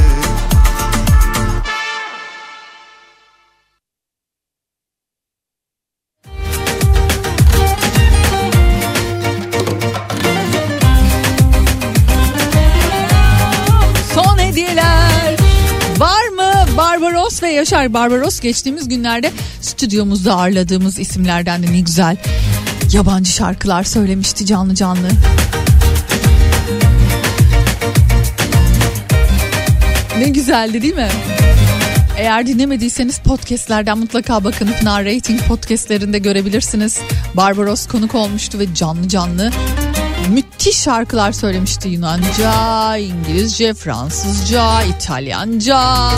Yaşar 17.61 17.93
Barbaros 17.93 18.39
geçtiğimiz 18.39 18.87
günlerde 18.87 19.31
stüdyomuzda 19.61 20.35
ağırladığımız 20.35 20.99
isimlerden 20.99 21.63
de 21.63 21.71
ne 21.71 21.79
güzel 21.79 22.17
yabancı 22.93 23.31
şarkılar 23.31 23.83
söylemişti 23.83 24.45
canlı 24.45 24.75
canlı. 24.75 25.07
Ne 30.17 30.29
güzeldi 30.29 30.81
değil 30.81 30.95
mi? 30.95 31.09
Eğer 32.17 32.47
dinlemediyseniz 32.47 33.19
podcastlerden 33.19 33.97
mutlaka 33.97 34.43
bakın. 34.43 34.69
Pınar 34.79 35.05
Rating 35.05 35.41
podcastlerinde 35.41 36.19
görebilirsiniz. 36.19 36.99
Barbaros 37.33 37.87
konuk 37.87 38.15
olmuştu 38.15 38.59
ve 38.59 38.75
canlı 38.75 39.07
canlı 39.07 39.51
müthiş 40.29 40.77
şarkılar 40.77 41.31
söylemişti 41.31 41.89
Yunanca, 41.89 42.97
İngilizce, 42.97 43.73
Fransızca, 43.73 44.83
İtalyanca 44.83 46.09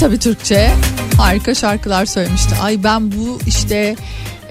tabii 0.00 0.18
Türkçe 0.18 0.70
harika 1.16 1.54
şarkılar 1.54 2.06
söylemişti. 2.06 2.54
Ay 2.62 2.84
ben 2.84 3.12
bu 3.12 3.38
işte 3.46 3.96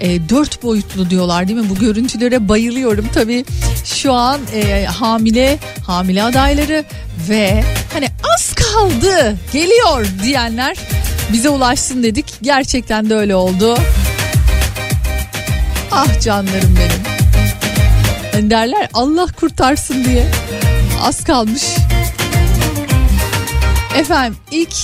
e, 0.00 0.28
dört 0.28 0.62
boyutlu 0.62 1.10
diyorlar 1.10 1.48
değil 1.48 1.58
mi? 1.58 1.70
Bu 1.70 1.74
görüntülere 1.74 2.48
bayılıyorum. 2.48 3.08
Tabii 3.14 3.44
şu 3.84 4.12
an 4.12 4.40
e, 4.54 4.84
hamile 4.84 5.58
hamile 5.86 6.22
adayları 6.22 6.84
ve 7.28 7.64
hani 7.92 8.08
az 8.34 8.54
kaldı 8.54 9.36
geliyor 9.52 10.06
diyenler 10.22 10.76
bize 11.32 11.48
ulaşsın 11.48 12.02
dedik. 12.02 12.34
Gerçekten 12.42 13.10
de 13.10 13.14
öyle 13.14 13.34
oldu. 13.34 13.78
Ah 15.92 16.20
canlarım 16.20 16.76
benim. 16.76 17.02
Hani 18.32 18.50
derler 18.50 18.88
Allah 18.94 19.26
kurtarsın 19.40 20.04
diye. 20.04 20.26
Az 21.02 21.24
kalmış. 21.24 21.62
Efendim 23.96 24.36
ilk 24.50 24.74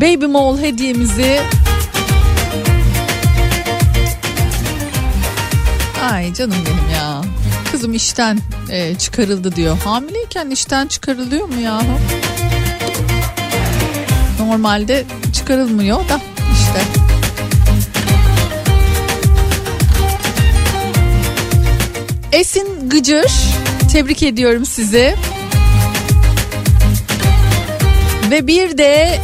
Baby 0.00 0.26
Mall 0.26 0.58
hediyemizi 0.58 1.40
Ay 6.12 6.34
canım 6.34 6.56
benim 6.66 6.94
ya. 6.94 7.22
Kızım 7.70 7.94
işten 7.94 8.38
e, 8.70 8.94
çıkarıldı 8.94 9.56
diyor. 9.56 9.78
Hamileyken 9.84 10.50
işten 10.50 10.86
çıkarılıyor 10.86 11.48
mu 11.48 11.60
ya? 11.60 11.82
Normalde 14.40 15.04
çıkarılmıyor 15.32 16.08
da 16.08 16.20
işte. 16.52 16.80
Esin 22.32 22.88
Gıcır 22.88 23.32
tebrik 23.92 24.22
ediyorum 24.22 24.66
sizi. 24.66 25.14
Ve 28.30 28.46
bir 28.46 28.78
de 28.78 29.20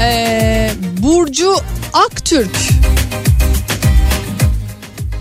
e, 0.00 0.70
Burcu 0.98 1.56
Aktürk. 1.92 2.56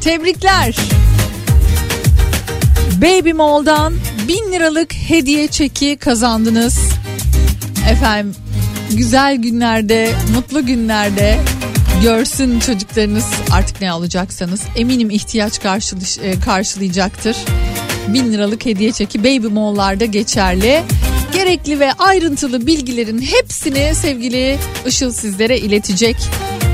Tebrikler. 0.02 0.76
Baby 3.02 3.32
Mall'dan 3.32 3.94
bin 4.28 4.52
liralık 4.52 4.94
hediye 4.94 5.48
çeki 5.48 5.98
kazandınız. 5.98 6.80
Efendim 7.90 8.36
güzel 8.92 9.36
günlerde, 9.36 10.14
mutlu 10.36 10.66
günlerde 10.66 11.40
görsün 12.04 12.60
çocuklarınız 12.60 13.26
artık 13.52 13.82
ne 13.82 13.92
alacaksanız 13.92 14.62
eminim 14.76 15.10
ihtiyaç 15.10 15.60
e, 16.24 16.40
karşılayacaktır. 16.40 17.38
Bin 18.08 18.34
liralık 18.34 18.66
hediye 18.66 18.92
çeki 18.92 19.24
Baby 19.24 19.48
Mall'larda 19.48 20.06
geçerli. 20.06 20.84
Gerekli 21.34 21.80
ve 21.80 21.94
ayrıntılı 21.94 22.68
bilgilerin 22.68 23.22
hepsini 23.22 23.96
sevgili 23.96 24.60
Işıl 24.86 25.12
sizlere 25.12 25.58
iletecek. 25.58 26.16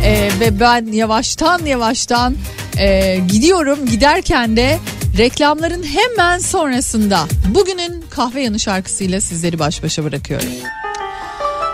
Ee, 0.03 0.30
ve 0.39 0.60
ben 0.60 0.86
yavaştan 0.86 1.66
yavaştan 1.66 2.36
e, 2.78 3.18
gidiyorum. 3.28 3.86
Giderken 3.86 4.57
de 4.57 4.78
reklamların 5.18 5.84
hemen 5.84 6.39
sonrasında 6.39 7.20
bugünün 7.55 8.05
kahve 8.10 8.41
yanı 8.41 8.60
şarkısıyla 8.60 9.22
sizleri 9.22 9.60
baş 9.60 9.84
başa 9.84 10.03
bırakıyorum. 10.03 10.47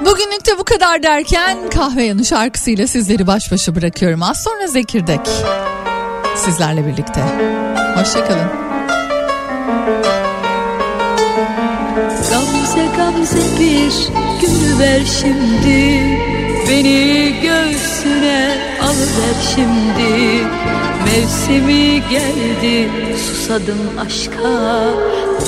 Bugünlük 0.02 0.48
de 0.48 0.60
bu 0.60 0.64
kadar 0.64 1.04
derken 1.04 1.58
kahve 1.70 2.04
yanı 2.04 2.26
şarkısıyla 2.26 2.88
sizleri 2.88 3.28
baş 3.28 3.52
başa 3.52 3.76
bırakıyorum. 3.76 4.24
Az 4.24 4.44
sonra 4.44 4.68
Zekirdek 4.68 5.20
sizlerle 6.36 6.88
birlikte. 6.88 7.22
Hoşçakalın. 7.96 8.65
Gamze 13.26 13.60
bir 13.60 13.94
gül 14.42 14.80
ver 14.80 15.02
şimdi. 15.22 16.02
Beni 16.70 17.34
göğsüne 17.42 18.58
alıver 18.82 19.36
şimdi. 19.56 20.44
Mevsimi 21.06 22.04
geldi 22.10 22.90
susadım 23.18 24.00
aşka. 24.00 24.94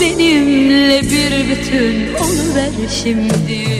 Benimle 0.01 1.01
bir 1.01 1.49
bütün 1.49 2.13
oluver 2.13 2.71
şimdi 3.03 3.76